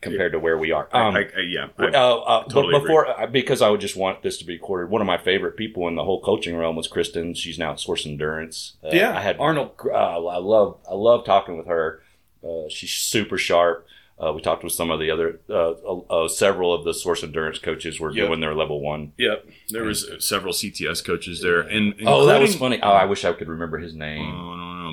[0.00, 0.88] compared to where we are.
[0.92, 3.94] Um, I, I, yeah, uh, I, uh, totally but before, uh, because I would just
[3.96, 6.74] want this to be recorded, one of my favorite people in the whole coaching realm
[6.74, 7.34] was Kristen.
[7.34, 8.76] She's now at Source Endurance.
[8.84, 9.70] Uh, Yeah, I had Arnold.
[9.84, 9.90] Uh,
[10.26, 12.02] I love, I love talking with her.
[12.42, 13.86] Uh, she's super sharp.
[14.18, 17.22] Uh, we talked with some of the other, uh, uh, uh, several of the Source
[17.22, 18.26] Endurance coaches were Yep.
[18.26, 19.12] doing their level one.
[19.18, 22.80] Yep, there was uh, several CTS coaches there, and Oh, that was funny.
[22.82, 24.34] Oh, I wish I could remember his name.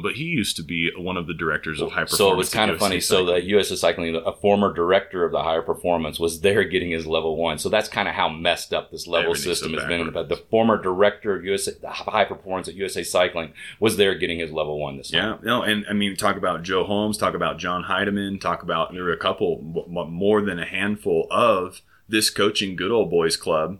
[0.01, 2.17] But he used to be one of the directors of high performance.
[2.17, 2.99] So it was kind of USA funny.
[2.99, 3.35] So Cycling.
[3.35, 7.35] the USA Cycling, a former director of the higher performance, was there getting his level
[7.37, 7.57] one.
[7.57, 10.11] So that's kind of how messed up this level so system has been.
[10.11, 14.39] But the former director of USA the high performance at USA Cycling was there getting
[14.39, 15.39] his level one this time.
[15.41, 18.93] Yeah, no, and I mean, talk about Joe Holmes, talk about John Heidemann, talk about
[18.93, 23.79] there were a couple, more than a handful of this coaching good old boys club.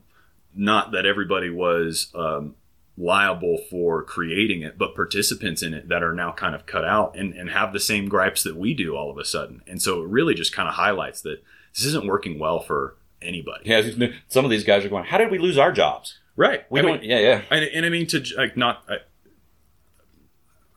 [0.55, 2.55] Not that everybody was um,
[2.99, 7.15] liable for creating it, but participants in it that are now kind of cut out
[7.15, 9.61] and, and have the same gripes that we do all of a sudden.
[9.65, 11.41] And so it really just kind of highlights that
[11.73, 13.69] this isn't working well for anybody.
[13.69, 15.05] Yeah, some of these guys are going.
[15.05, 16.19] How did we lose our jobs?
[16.35, 16.69] Right.
[16.69, 17.01] We I don't.
[17.01, 17.41] mean, yeah, yeah.
[17.49, 18.83] and, and I mean to like not.
[18.89, 18.97] I,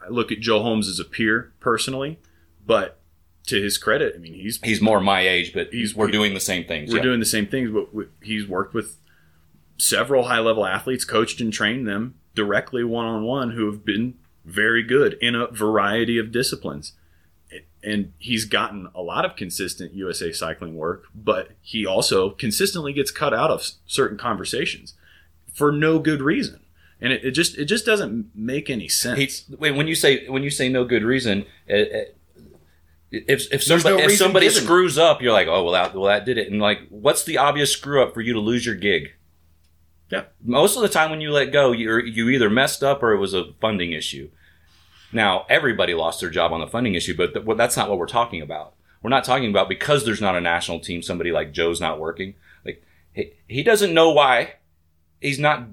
[0.04, 2.18] I look at Joe Holmes as a peer personally,
[2.66, 2.98] but
[3.46, 6.40] to his credit, I mean he's He's more my age, but He's- we're doing the
[6.40, 6.90] same things.
[6.90, 7.02] we're yeah.
[7.02, 7.88] doing the same things, but
[8.22, 8.96] he's worked with
[9.76, 14.14] several high level athletes, coached and trained them directly one on one, who have been
[14.44, 16.92] very good in a variety of disciplines.
[17.82, 23.10] And he's gotten a lot of consistent USA cycling work, but he also consistently gets
[23.10, 24.94] cut out of certain conversations
[25.52, 26.60] for no good reason.
[27.00, 29.18] And it, it just it just doesn't make any sense.
[29.18, 32.04] He's, wait, when you say when you say no good reason, uh, uh,
[33.10, 36.04] if if There's no somebody, if somebody screws up, you're like, oh well, that well
[36.04, 36.50] that did it.
[36.50, 39.14] And like, what's the obvious screw up for you to lose your gig?
[40.12, 40.24] Yeah.
[40.44, 43.18] Most of the time when you let go, you you either messed up or it
[43.18, 44.28] was a funding issue.
[45.10, 47.98] Now everybody lost their job on the funding issue, but th- well, that's not what
[47.98, 48.74] we're talking about.
[49.02, 51.00] We're not talking about because there's not a national team.
[51.02, 52.34] Somebody like Joe's not working.
[52.64, 52.84] Like
[53.14, 54.54] he, he doesn't know why
[55.20, 55.64] he's not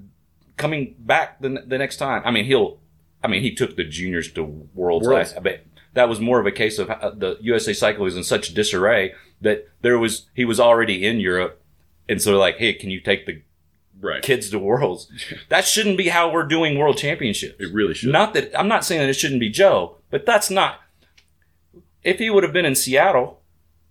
[0.56, 2.22] coming back the, the next time.
[2.24, 2.78] I mean, he'll.
[3.22, 5.06] I mean, he took the juniors to worlds.
[5.06, 5.34] Worlds.
[5.34, 8.24] last- but that was more of a case of uh, the USA Cycle was in
[8.24, 9.12] such disarray
[9.42, 11.60] that there was he was already in Europe,
[12.08, 13.42] and so like, hey, can you take the
[14.00, 14.22] Right.
[14.22, 15.08] kids to worlds?
[15.48, 17.56] that shouldn't be how we're doing world championships.
[17.60, 18.10] It really should.
[18.12, 20.80] Not that I'm not saying that it shouldn't be Joe, but that's not.
[22.02, 23.40] If he would have been in Seattle,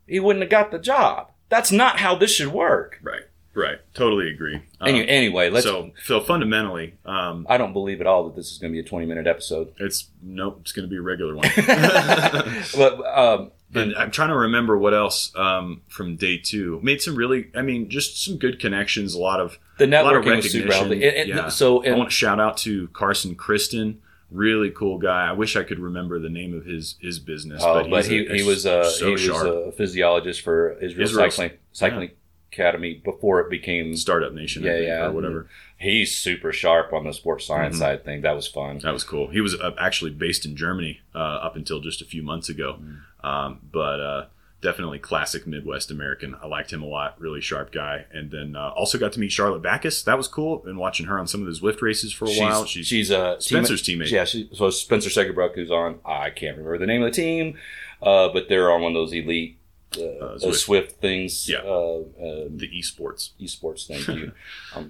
[0.07, 1.31] he wouldn't have got the job.
[1.49, 2.99] That's not how this should work.
[3.03, 3.21] Right.
[3.55, 3.79] Right.
[3.93, 4.55] Totally agree.
[4.79, 5.65] Um, Any, anyway, let's.
[5.65, 8.79] so so fundamentally, um, I don't believe at all that this is going to be
[8.79, 9.73] a 20 minute episode.
[9.79, 10.59] it's nope.
[10.61, 11.49] It's going to be a regular one.
[12.75, 16.79] But um, And I'm trying to remember what else um, from day two.
[16.81, 19.13] Made some really, I mean, just some good connections.
[19.13, 21.03] A lot of the a lot of networking was super healthy.
[21.07, 21.49] And- and yeah.
[21.49, 24.01] So I want to shout out to Carson Kristen,
[24.31, 25.27] really cool guy.
[25.29, 28.25] I wish I could remember the name of his his business, oh, but, but, he,
[28.25, 29.47] a- he was uh, so he was sharp.
[29.47, 32.11] a physiologist for Israel, Israel- Cycling Cycling
[32.51, 33.95] Academy before it became.
[33.95, 35.05] Startup Nation, Yeah, I think, yeah.
[35.05, 35.47] or whatever.
[35.79, 37.79] He's super sharp on the sports science Mhm.
[37.79, 38.21] side thing.
[38.21, 38.79] That was fun.
[38.79, 39.29] That was cool.
[39.29, 42.79] He was uh, actually based in Germany uh, up until just a few months ago,
[43.23, 44.25] um, but uh,
[44.61, 46.35] definitely classic Midwest American.
[46.43, 47.15] I liked him a lot.
[47.21, 48.07] Really sharp guy.
[48.11, 50.03] And then uh, also got to meet Charlotte Backus.
[50.03, 50.57] That was cool.
[50.57, 52.65] Been watching her on some of the Zwift races for a while.
[52.65, 54.11] She's, she's a Spencer's teammate.
[54.11, 57.57] Yeah, she, so Spencer Segerbrook, who's on, I can't remember the name of the team,
[58.01, 59.58] uh, but they're on one of those elite
[59.95, 61.59] uh, those Zwift things, Yeah.
[61.59, 63.31] uh, uh, the esports.
[63.41, 63.87] esports.
[63.87, 64.31] Thank you.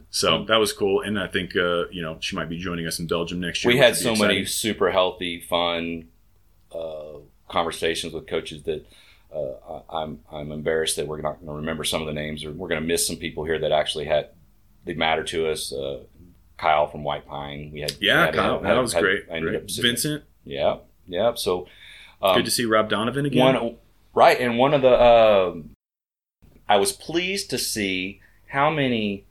[0.10, 1.02] So that was cool.
[1.02, 3.74] And I think uh, you know she might be joining us in Belgium next year.
[3.74, 6.08] we had so many super healthy, fun
[6.74, 8.86] uh, conversations with coaches that
[9.34, 12.52] uh, I'm I'm embarrassed that we're not going to remember some of the names, or
[12.52, 14.30] we're going to miss some people here that actually had
[14.86, 15.72] they matter to us.
[15.74, 16.00] Uh,
[16.58, 19.30] Kyle from White Pine, we had Yeah, had- Kyle, had- that was had- great.
[19.30, 19.72] Great.
[19.72, 21.34] Vincent, Yeah, yeah.
[21.36, 21.68] So
[22.22, 23.46] um, good to see Rob Donovan again.
[23.56, 23.78] one
[24.20, 25.72] right, and one of the um
[26.68, 29.26] I was pleased to see how many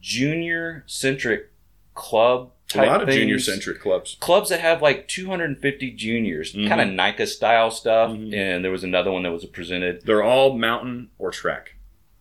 [0.00, 1.50] junior centric
[1.94, 4.16] club a lot of junior centric clubs.
[4.20, 6.68] clubs that have like 250 juniors, Mhm.
[6.68, 8.10] kind of NICA style stuff.
[8.10, 8.34] Mhm.
[8.34, 10.04] And there was another one that was presented.
[10.04, 11.76] They're all mountain or track.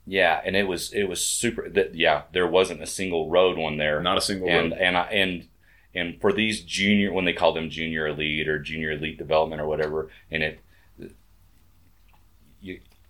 [0.06, 1.68] Yeah, and it was it was super.
[1.70, 4.02] That yeah, there wasn't a single road one there.
[4.02, 4.80] Not a single and road.
[4.82, 5.48] and I, and
[5.94, 9.68] and for these junior when they call them junior elite or junior elite development or
[9.68, 10.60] whatever, and it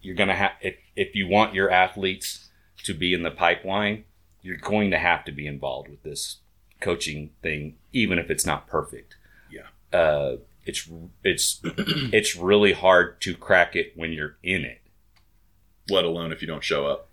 [0.07, 2.49] you you're gonna have if if you want your athletes
[2.83, 4.05] to be in the pipeline,
[4.41, 6.37] you're going to have to be involved with this
[6.79, 9.17] coaching thing, even if it's not perfect.
[9.51, 9.97] Yeah.
[9.97, 10.89] Uh, it's
[11.23, 14.79] it's it's really hard to crack it when you're in it.
[15.89, 17.09] Let alone if you don't show up.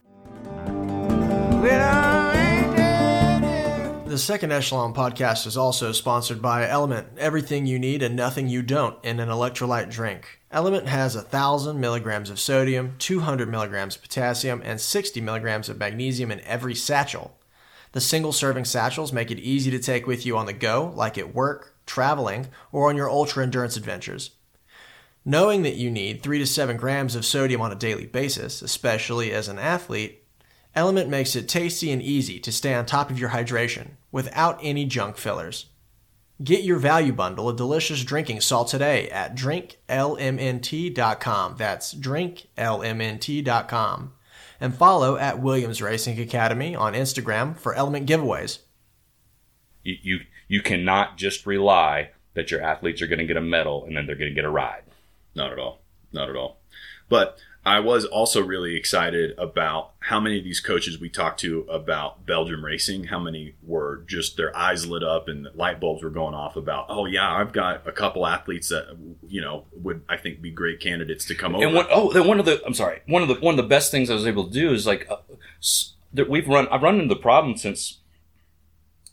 [4.07, 8.63] The Second Echelon podcast is also sponsored by LMNT, everything you need and nothing you
[8.63, 10.41] don't in an electrolyte drink.
[10.55, 16.31] LMNT has 1,000 milligrams of sodium, 200 milligrams of potassium, and 60 milligrams of magnesium
[16.31, 17.37] in every satchel.
[17.91, 21.19] The single serving satchels make it easy to take with you on the go, like
[21.19, 24.31] at work, traveling, or on your ultra endurance adventures.
[25.25, 29.33] Knowing that you need 3 to 7 grams of sodium on a daily basis, especially
[29.33, 30.23] as an athlete,
[30.77, 34.85] LMNT makes it tasty and easy to stay on top of your hydration without any
[34.85, 35.67] junk fillers.
[36.43, 41.55] Get your value bundle of delicious drinking salt today at drinklmnt.com.
[41.57, 44.13] That's drinklmnt.com.
[44.61, 48.59] And follow at Williams Racing Academy on Instagram for LMNT giveaways.
[49.83, 50.19] You you,
[50.49, 54.07] you cannot just rely that your athletes are going to get a medal and then
[54.07, 54.83] they're going to get a ride.
[55.37, 55.83] Not at all.
[56.13, 56.59] Not at all.
[57.09, 61.63] But I was also really excited about how many of these coaches we talked to
[61.63, 66.11] about Belgium racing, how many were just their eyes lit up and light bulbs were
[66.11, 68.95] going off about, oh, yeah, I've got a couple athletes that,
[69.27, 71.65] you know, would, I think, be great candidates to come over.
[71.65, 73.69] And one, oh, then one of the I'm sorry, one of the one of the
[73.69, 75.17] best things I was able to do is like uh,
[76.13, 77.99] that we've run I've run into the problem since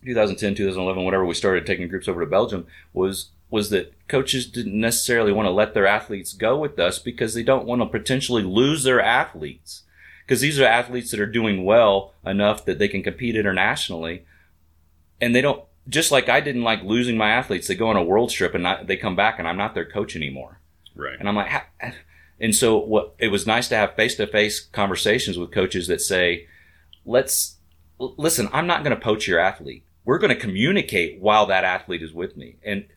[0.03, 4.79] 2010, 2011, whenever we started taking groups over to Belgium was was that coaches didn't
[4.79, 8.41] necessarily want to let their athletes go with us because they don't want to potentially
[8.41, 9.83] lose their athletes
[10.25, 14.25] because these are athletes that are doing well enough that they can compete internationally
[15.19, 18.03] and they don't just like I didn't like losing my athletes they go on a
[18.03, 20.59] world trip and not, they come back and I'm not their coach anymore
[20.95, 21.19] right.
[21.19, 21.93] and I'm like, "Ha-
[22.41, 23.13] and so what?
[23.19, 26.47] It was nice to have face to face conversations with coaches that say,
[27.05, 27.57] "Let's
[27.99, 28.49] listen.
[28.51, 29.85] I'm not going to poach your athlete.
[30.03, 32.87] We're going to communicate while that athlete is with me and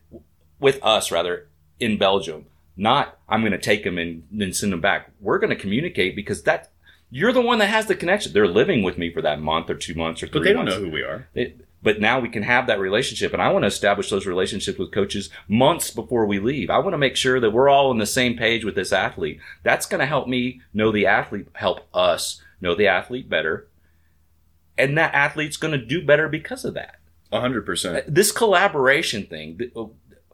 [0.65, 1.47] with us rather
[1.79, 2.47] in Belgium.
[2.75, 5.11] Not I'm going to take them and then send them back.
[5.21, 6.71] We're going to communicate because that
[7.11, 8.33] you're the one that has the connection.
[8.33, 10.65] They're living with me for that month or two months or three But they don't
[10.65, 10.79] months.
[10.79, 11.27] know who we are.
[11.35, 14.79] It, but now we can have that relationship, and I want to establish those relationships
[14.79, 16.71] with coaches months before we leave.
[16.71, 19.39] I want to make sure that we're all on the same page with this athlete.
[19.61, 23.67] That's going to help me know the athlete, help us know the athlete better,
[24.79, 26.95] and that athlete's going to do better because of that.
[27.31, 28.13] A hundred percent.
[28.13, 29.59] This collaboration thing,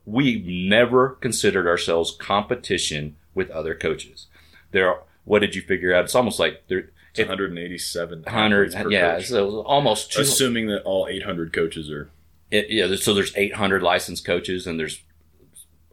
[0.05, 4.27] th- we never considered ourselves competition with other coaches.
[4.71, 6.05] There, are, what did you figure out?
[6.05, 6.89] It's almost like there.
[7.13, 9.27] It's 187 Hundred, athletes per yeah, coach.
[9.27, 12.09] so it was almost two, assuming that all 800 coaches are.
[12.51, 15.01] it, yeah, so there's 800 licensed coaches and there's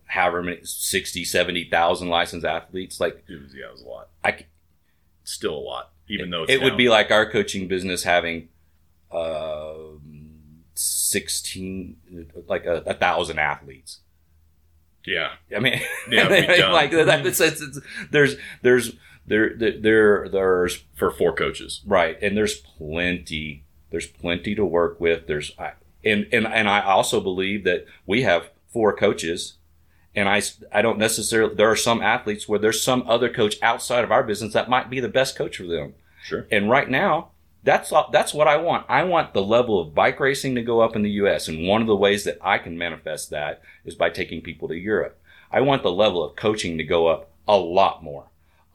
[0.07, 3.01] however many 60, 70,000 licensed athletes.
[3.01, 4.09] Like It was, yeah, it was a lot.
[4.25, 4.47] I,
[5.25, 8.49] Still a lot, even though it's it would be like our coaching business having
[9.13, 9.88] um
[11.11, 11.97] 16,
[12.47, 14.01] like a, a thousand athletes.
[15.07, 15.81] Yeah, I mean,
[16.11, 16.73] Yeah, it'd be dumb.
[16.73, 17.79] like that, it's, it's, it's,
[18.11, 18.93] there's, there's,
[19.27, 21.83] there, there, there, there's for four coaches.
[21.87, 23.65] Right, and there's plenty.
[23.91, 25.27] There's plenty to work with.
[25.27, 25.73] There's I-
[26.05, 29.55] and and and I also believe that we have four coaches,
[30.15, 30.41] and I
[30.73, 31.55] I don't necessarily.
[31.55, 34.89] There are some athletes where there's some other coach outside of our business that might
[34.91, 35.95] be the best coach for them.
[36.23, 36.47] Sure.
[36.51, 37.31] And right now,
[37.65, 38.87] that's that's what I want.
[38.89, 41.49] I want the level of bike racing to go up in the U.S.
[41.49, 44.75] And one of the ways that I can manifest that is by taking people to
[44.77, 45.21] Europe.
[45.51, 48.27] I want the level of coaching to go up a lot more,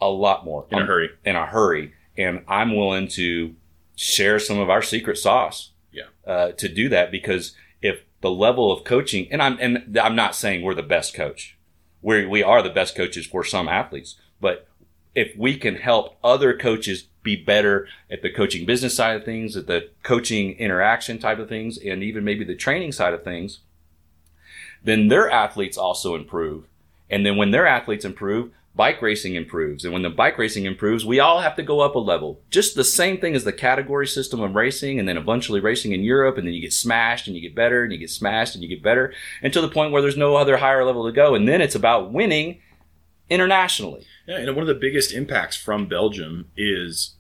[0.02, 1.10] a lot more In a Um, hurry.
[1.24, 3.56] in a hurry, and I'm willing to
[3.96, 5.72] share some of our secret sauce.
[5.92, 6.04] Yeah.
[6.26, 10.36] Uh, to do that because if the level of coaching, and I'm and I'm not
[10.36, 11.58] saying we're the best coach,
[12.02, 14.68] we we are the best coaches for some athletes, but
[15.16, 19.56] if we can help other coaches be better at the coaching business side of things,
[19.56, 23.60] at the coaching interaction type of things, and even maybe the training side of things,
[24.84, 26.66] then their athletes also improve.
[27.10, 29.86] And then when their athletes improve, bike racing improves.
[29.86, 32.42] And when the bike racing improves, we all have to go up a level.
[32.50, 36.04] Just the same thing as the category system of racing and then eventually racing in
[36.04, 36.38] Europe.
[36.38, 38.70] And then you get smashed and you get better and you get smashed and you
[38.70, 41.36] get better and to the point where there's no other higher level to go.
[41.36, 42.60] And then it's about winning
[43.30, 44.06] internationally.
[44.28, 47.16] Yeah, and one of the biggest impacts from Belgium is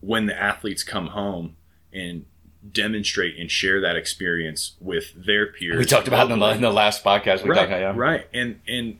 [0.00, 1.56] when the athletes come home
[1.92, 2.26] and
[2.70, 5.78] demonstrate and share that experience with their peers.
[5.78, 7.42] We talked about it in the, in the last podcast.
[7.42, 7.92] We right, talked about, yeah.
[7.96, 8.98] right, and and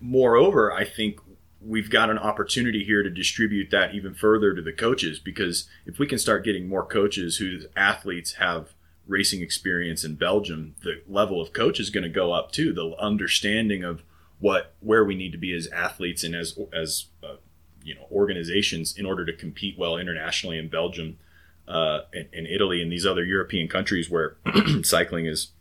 [0.00, 1.20] moreover, I think
[1.64, 5.98] we've got an opportunity here to distribute that even further to the coaches because if
[5.98, 8.74] we can start getting more coaches whose athletes have
[9.06, 12.72] racing experience in Belgium, the level of coach is going to go up too.
[12.72, 14.02] The understanding of
[14.42, 17.36] what where we need to be as athletes and as as uh,
[17.84, 21.16] you know organizations in order to compete well internationally in Belgium,
[21.68, 24.36] uh, and, and Italy and these other European countries where
[24.82, 25.52] cycling is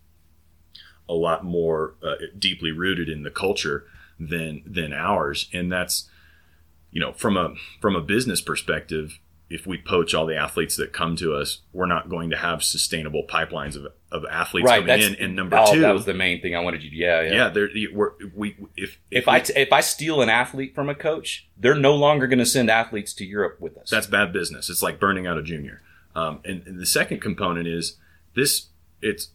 [1.08, 3.86] a lot more uh, deeply rooted in the culture
[4.20, 5.48] than than ours.
[5.54, 6.10] And that's
[6.90, 9.20] you know from a from a business perspective
[9.52, 12.64] if we poach all the athletes that come to us we're not going to have
[12.64, 14.86] sustainable pipelines of, of athletes Right.
[14.86, 16.95] coming in and number oh, two that was the main thing I wanted you to,
[16.95, 17.34] yeah, yeah.
[17.34, 20.89] yeah there we're, we if If we- I, t- if I steal an athlete from
[20.89, 23.89] a coach, they're no longer going to send athletes to Europe with us.
[23.89, 24.70] That's bad business.
[24.70, 25.82] It's like burning out a junior.
[26.16, 27.97] Um, and, and the second component is
[28.36, 28.68] this.
[29.02, 29.30] It's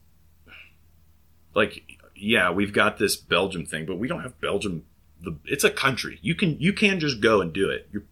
[1.54, 1.82] like,
[2.14, 4.84] yeah, we've got this Belgium thing, but we don't have Belgium.
[5.20, 6.18] The it's a country.
[6.22, 7.88] You can you can just go and do it.
[7.92, 8.04] You're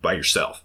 [0.00, 0.64] by yourself.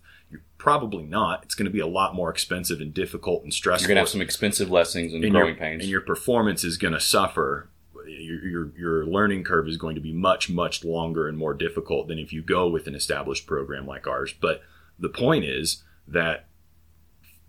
[0.58, 1.44] Probably not.
[1.44, 3.84] It's going to be a lot more expensive and difficult and stressful.
[3.84, 5.82] You're going to have some expensive lessons and and growing your, pains.
[5.84, 7.70] and your performance is going to suffer.
[8.08, 12.08] Your, your your learning curve is going to be much much longer and more difficult
[12.08, 14.34] than if you go with an established program like ours.
[14.34, 14.62] But
[14.98, 16.48] the point is that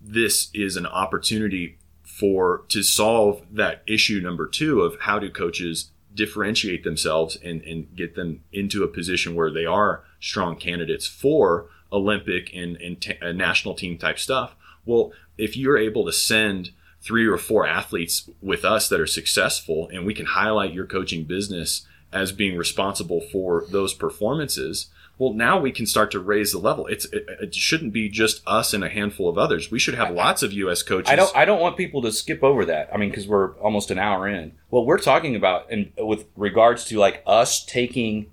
[0.01, 5.91] this is an opportunity for to solve that issue number two of how do coaches
[6.13, 11.69] differentiate themselves and, and get them into a position where they are strong candidates for
[11.91, 14.55] Olympic and, and t- uh, national team type stuff.
[14.85, 16.71] Well, if you're able to send
[17.01, 21.23] three or four athletes with us that are successful and we can highlight your coaching
[21.23, 24.87] business as being responsible for those performances,
[25.19, 26.87] well, now we can start to raise the level.
[26.87, 29.69] It's it, it shouldn't be just us and a handful of others.
[29.69, 30.81] We should have lots of U.S.
[30.81, 31.11] coaches.
[31.11, 31.35] I don't.
[31.35, 32.89] I don't want people to skip over that.
[32.93, 34.53] I mean, because we're almost an hour in.
[34.69, 38.31] What we're talking about, and with regards to like us taking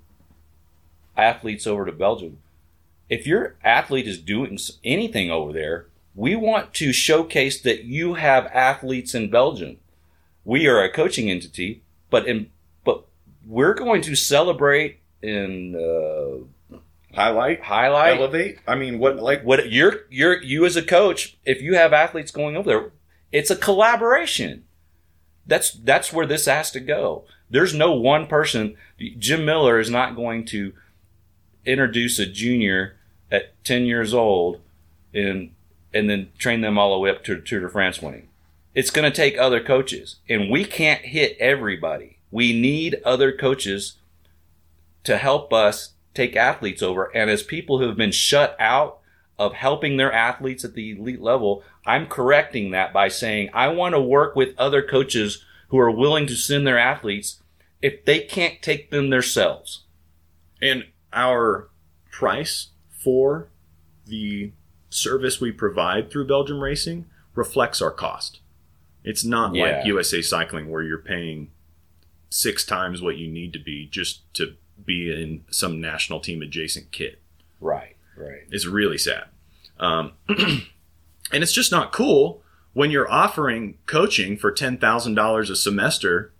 [1.17, 2.37] athletes over to Belgium,
[3.09, 8.47] if your athlete is doing anything over there, we want to showcase that you have
[8.47, 9.77] athletes in Belgium.
[10.43, 12.49] We are a coaching entity, but in
[12.83, 13.05] but
[13.45, 16.77] we're going to celebrate and uh,
[17.13, 18.59] highlight, highlight elevate.
[18.67, 22.31] I mean, what like what you're you're you as a coach if you have athletes
[22.31, 22.91] going over there
[23.31, 24.63] it's a collaboration
[25.45, 28.75] that's that's where this has to go There's no one person.
[29.17, 30.73] Jim Miller is not going to
[31.65, 32.96] introduce a junior
[33.31, 34.61] at 10 years old
[35.13, 35.51] and
[35.93, 38.27] and then train them all the way up to Tour de France winning.
[38.75, 42.19] It's going to take other coaches, and we can't hit everybody.
[42.29, 43.97] We need other coaches
[45.05, 47.05] to help us take athletes over.
[47.15, 48.99] And as people who have been shut out
[49.39, 53.95] of helping their athletes at the elite level, I'm correcting that by saying I want
[53.95, 57.41] to work with other coaches who are willing to send their athletes
[57.81, 59.83] if they can't take them themselves.
[60.61, 61.69] And our
[62.11, 62.69] price
[63.07, 63.47] for
[64.05, 64.51] the
[64.89, 67.05] service we provide through Belgium Racing
[67.35, 68.41] reflects our cost.
[69.01, 69.77] It's not Yeah.
[69.77, 71.49] like USA Cycling where you're paying
[72.29, 74.55] six times what you need to be just to
[74.85, 77.21] be in some national team adjacent kit.
[77.61, 78.41] Right, right.
[78.51, 79.29] It's really sad.
[79.79, 80.65] Um, and
[81.31, 82.43] it's just not cool
[82.73, 86.33] when you're offering coaching for $10,000 a semester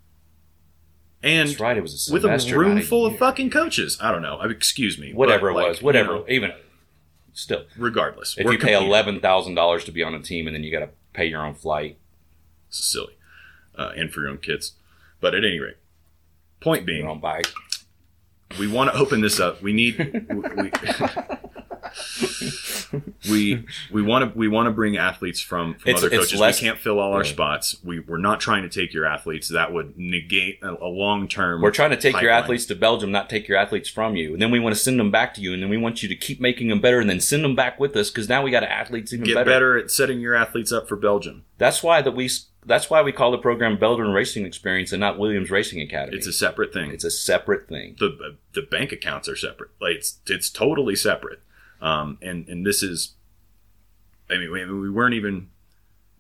[1.24, 1.76] and That's right.
[1.78, 3.20] It was a with a semester, room not a full of year.
[3.20, 3.98] fucking coaches.
[4.02, 4.38] I don't know.
[4.38, 5.14] I Excuse me.
[5.14, 6.14] whatever but, it like, was, whatever.
[6.14, 6.52] you know, Even
[7.34, 8.38] still, regardless.
[8.38, 8.88] if we're you pay competing.
[8.88, 11.44] eleven thousand dollars to be on a team and then you got to pay your
[11.46, 11.98] own flight,
[12.70, 13.18] It's silly.
[13.78, 14.74] Uh, and for your own kids.
[15.22, 15.78] But at any rate,
[16.60, 17.48] point being, your own bike.
[18.60, 19.62] we want to open this up.
[19.62, 19.98] We need
[20.30, 20.72] we we
[23.30, 26.40] we we want to we want to bring athletes from, from It's- other it's coaches.
[26.40, 27.26] less- we can't fill all our Right.
[27.26, 27.78] spots.
[27.84, 29.50] We we're not trying to take your athletes.
[29.50, 31.62] That would negate a, a long term.
[31.62, 34.34] We're trying to take your athletes to Belgium, not take your athletes from you.
[34.34, 36.10] And then we want to send them back to you, and then we want you
[36.10, 38.52] to keep making them better, and then send them back with us because now we
[38.52, 39.50] got athletes even Get better.
[39.50, 39.78] better.
[39.78, 41.46] at setting your athletes up for Belgium.
[41.58, 42.30] That's why that we.
[42.66, 46.18] That's why we call the program Belgium Racing Experience and not Williams Racing Academy.
[46.18, 46.92] It's a separate thing.
[46.92, 47.96] it's a separate thing.
[47.98, 49.70] the the bank accounts are separate.
[49.80, 51.40] Like it's it's totally separate.
[51.82, 53.16] Um, and and this is,
[54.30, 55.50] I mean, we, we weren't even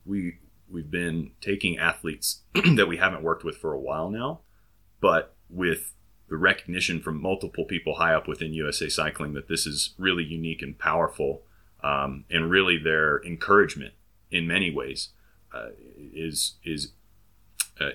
[0.06, 0.38] we
[0.70, 2.42] we've been taking athletes
[2.76, 4.42] that we haven't worked with for a while now,
[5.00, 5.94] but with
[6.30, 10.62] the recognition from multiple people high up within USA Cycling that this is really unique
[10.62, 11.44] and powerful,
[11.84, 13.94] um, and really their encouragement
[14.30, 15.10] in many ways
[15.54, 16.92] uh, is is
[17.80, 17.92] uh,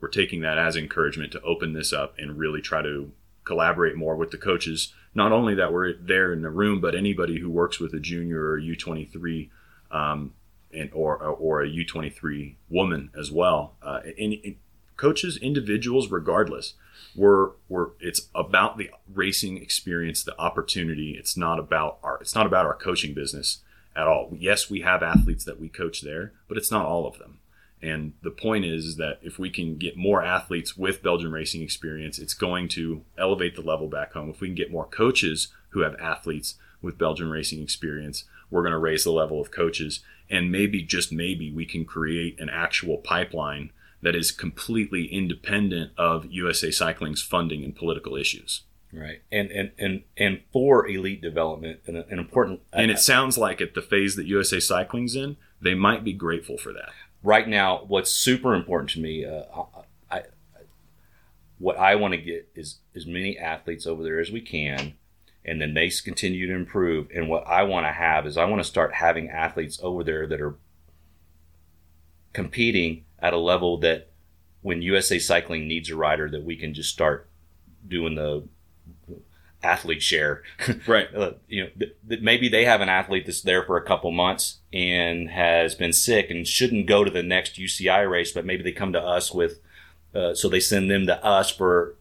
[0.00, 3.12] we're taking that as encouragement to open this up and really try to
[3.44, 4.94] collaborate more with the coaches.
[5.14, 8.42] Not only that we're there in the room, but anybody who works with a junior
[8.42, 9.50] or U twenty three,
[9.90, 10.34] um,
[10.72, 13.74] and or or a U twenty three woman as well.
[13.82, 14.56] Uh, and, and
[14.96, 16.74] coaches, individuals, regardless,
[17.16, 21.16] we're we're it's about the racing experience, the opportunity.
[21.18, 23.58] It's not about our it's not about our coaching business
[23.96, 24.30] at all.
[24.38, 27.39] Yes, we have athletes that we coach there, but it's not all of them.
[27.82, 32.18] And the point is that if we can get more athletes with Belgian racing experience,
[32.18, 34.28] it's going to elevate the level back home.
[34.28, 38.72] If we can get more coaches who have athletes with Belgian racing experience, we're going
[38.72, 40.00] to raise the level of coaches.
[40.28, 43.70] And maybe, just maybe, we can create an actual pipeline
[44.02, 48.62] that is completely independent of USA Cycling's funding and political issues.
[48.92, 49.22] Right.
[49.30, 52.60] And and and and for elite development, an, an important.
[52.72, 56.58] And it sounds like at the phase that USA Cycling's in, they might be grateful
[56.58, 56.90] for that.
[57.22, 59.42] Right now, what's super important to me, uh,
[60.10, 60.22] I, I,
[61.58, 64.94] what I want to get is as many athletes over there as we can,
[65.44, 67.08] and then they continue to improve.
[67.14, 70.26] And what I want to have is I want to start having athletes over there
[70.26, 70.56] that are
[72.32, 74.10] competing at a level that
[74.62, 77.28] when USA Cycling needs a rider, that we can just start
[77.86, 78.46] doing the
[79.62, 80.42] athlete share.
[80.86, 81.08] Right.
[81.14, 84.10] uh, you know, th- th- maybe they have an athlete that's there for a couple
[84.10, 88.62] months and has been sick and shouldn't go to the next UCI race, but maybe
[88.62, 89.60] they come to us with,
[90.14, 91.96] uh, so they send them to us for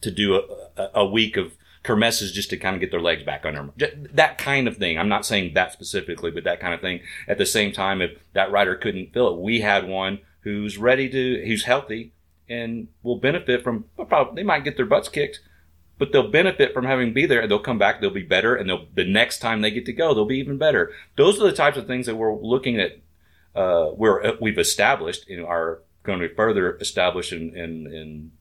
[0.00, 0.34] to do
[0.76, 3.72] a, a, week of kermesses just to kind of get their legs back under them.
[4.12, 4.98] That kind of thing.
[4.98, 7.00] I'm not saying that specifically, but that kind of thing.
[7.26, 11.08] At the same time, if that rider couldn't fill it, we had one who's ready
[11.08, 12.12] to, who's healthy
[12.48, 13.86] and will benefit from.
[14.08, 15.40] Probably they might get their butts kicked,
[15.98, 17.40] but they'll benefit from having be there.
[17.40, 18.00] And they'll come back.
[18.00, 20.58] They'll be better, and they'll the next time they get to go, they'll be even
[20.58, 20.92] better.
[21.16, 22.98] Those are the types of things that we're looking at.
[23.54, 28.32] Uh, we're we've established and are going to be further establish and and, and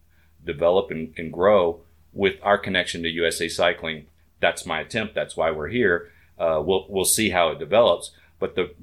[0.43, 1.81] develop and, and grow
[2.11, 4.07] with our connection to USA Cycling.
[4.39, 5.15] That's my attempt.
[5.15, 6.11] That's why we're here.
[6.37, 8.11] Uh, we'll we'll see how it develops.
[8.39, 8.73] But the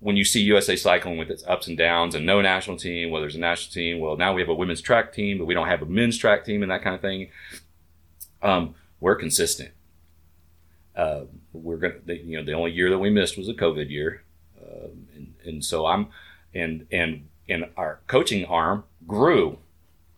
[0.00, 3.20] when you see USA Cycling with its ups and downs and no national team, well,
[3.20, 3.98] there's a national team.
[3.98, 6.44] Well, now we have a women's track team, but we don't have a men's track
[6.44, 7.30] team and that kind of thing.
[8.42, 9.70] Um, we're consistent.
[10.96, 13.88] Uh, we're gonna, the, you know, the only year that we missed was a COVID
[13.90, 14.22] year,
[14.60, 16.08] um, and, and so I'm,
[16.54, 19.58] and and and our coaching arm grew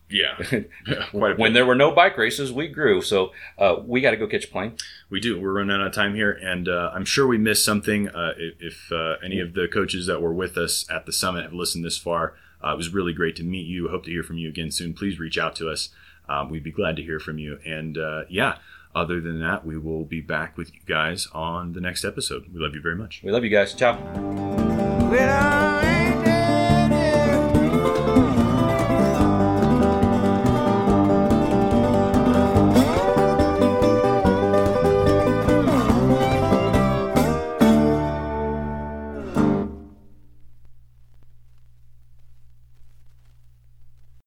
[0.09, 0.35] Yeah.
[1.13, 2.51] When there were no bike races.
[2.51, 4.73] We grew, so uh, we got to go catch a plane.
[5.09, 5.39] We do.
[5.39, 8.09] We're running out of time here, and uh, I'm sure we missed something.
[8.09, 11.43] Uh, if if uh, any of the coaches that were with us at the summit
[11.43, 12.33] have listened this far,
[12.63, 13.87] Uh, it was really great to meet you.
[13.89, 14.93] Hope to hear from you again soon.
[14.93, 15.89] Please reach out to us.
[16.29, 17.59] Um, we'd be glad to hear from you.
[17.65, 18.57] And uh, yeah,
[18.95, 22.45] other than that, we will be back with you guys on the next episode.
[22.53, 23.21] We love you very much.
[23.23, 23.73] We love you guys.
[23.73, 23.95] Ciao.
[25.09, 25.90] When I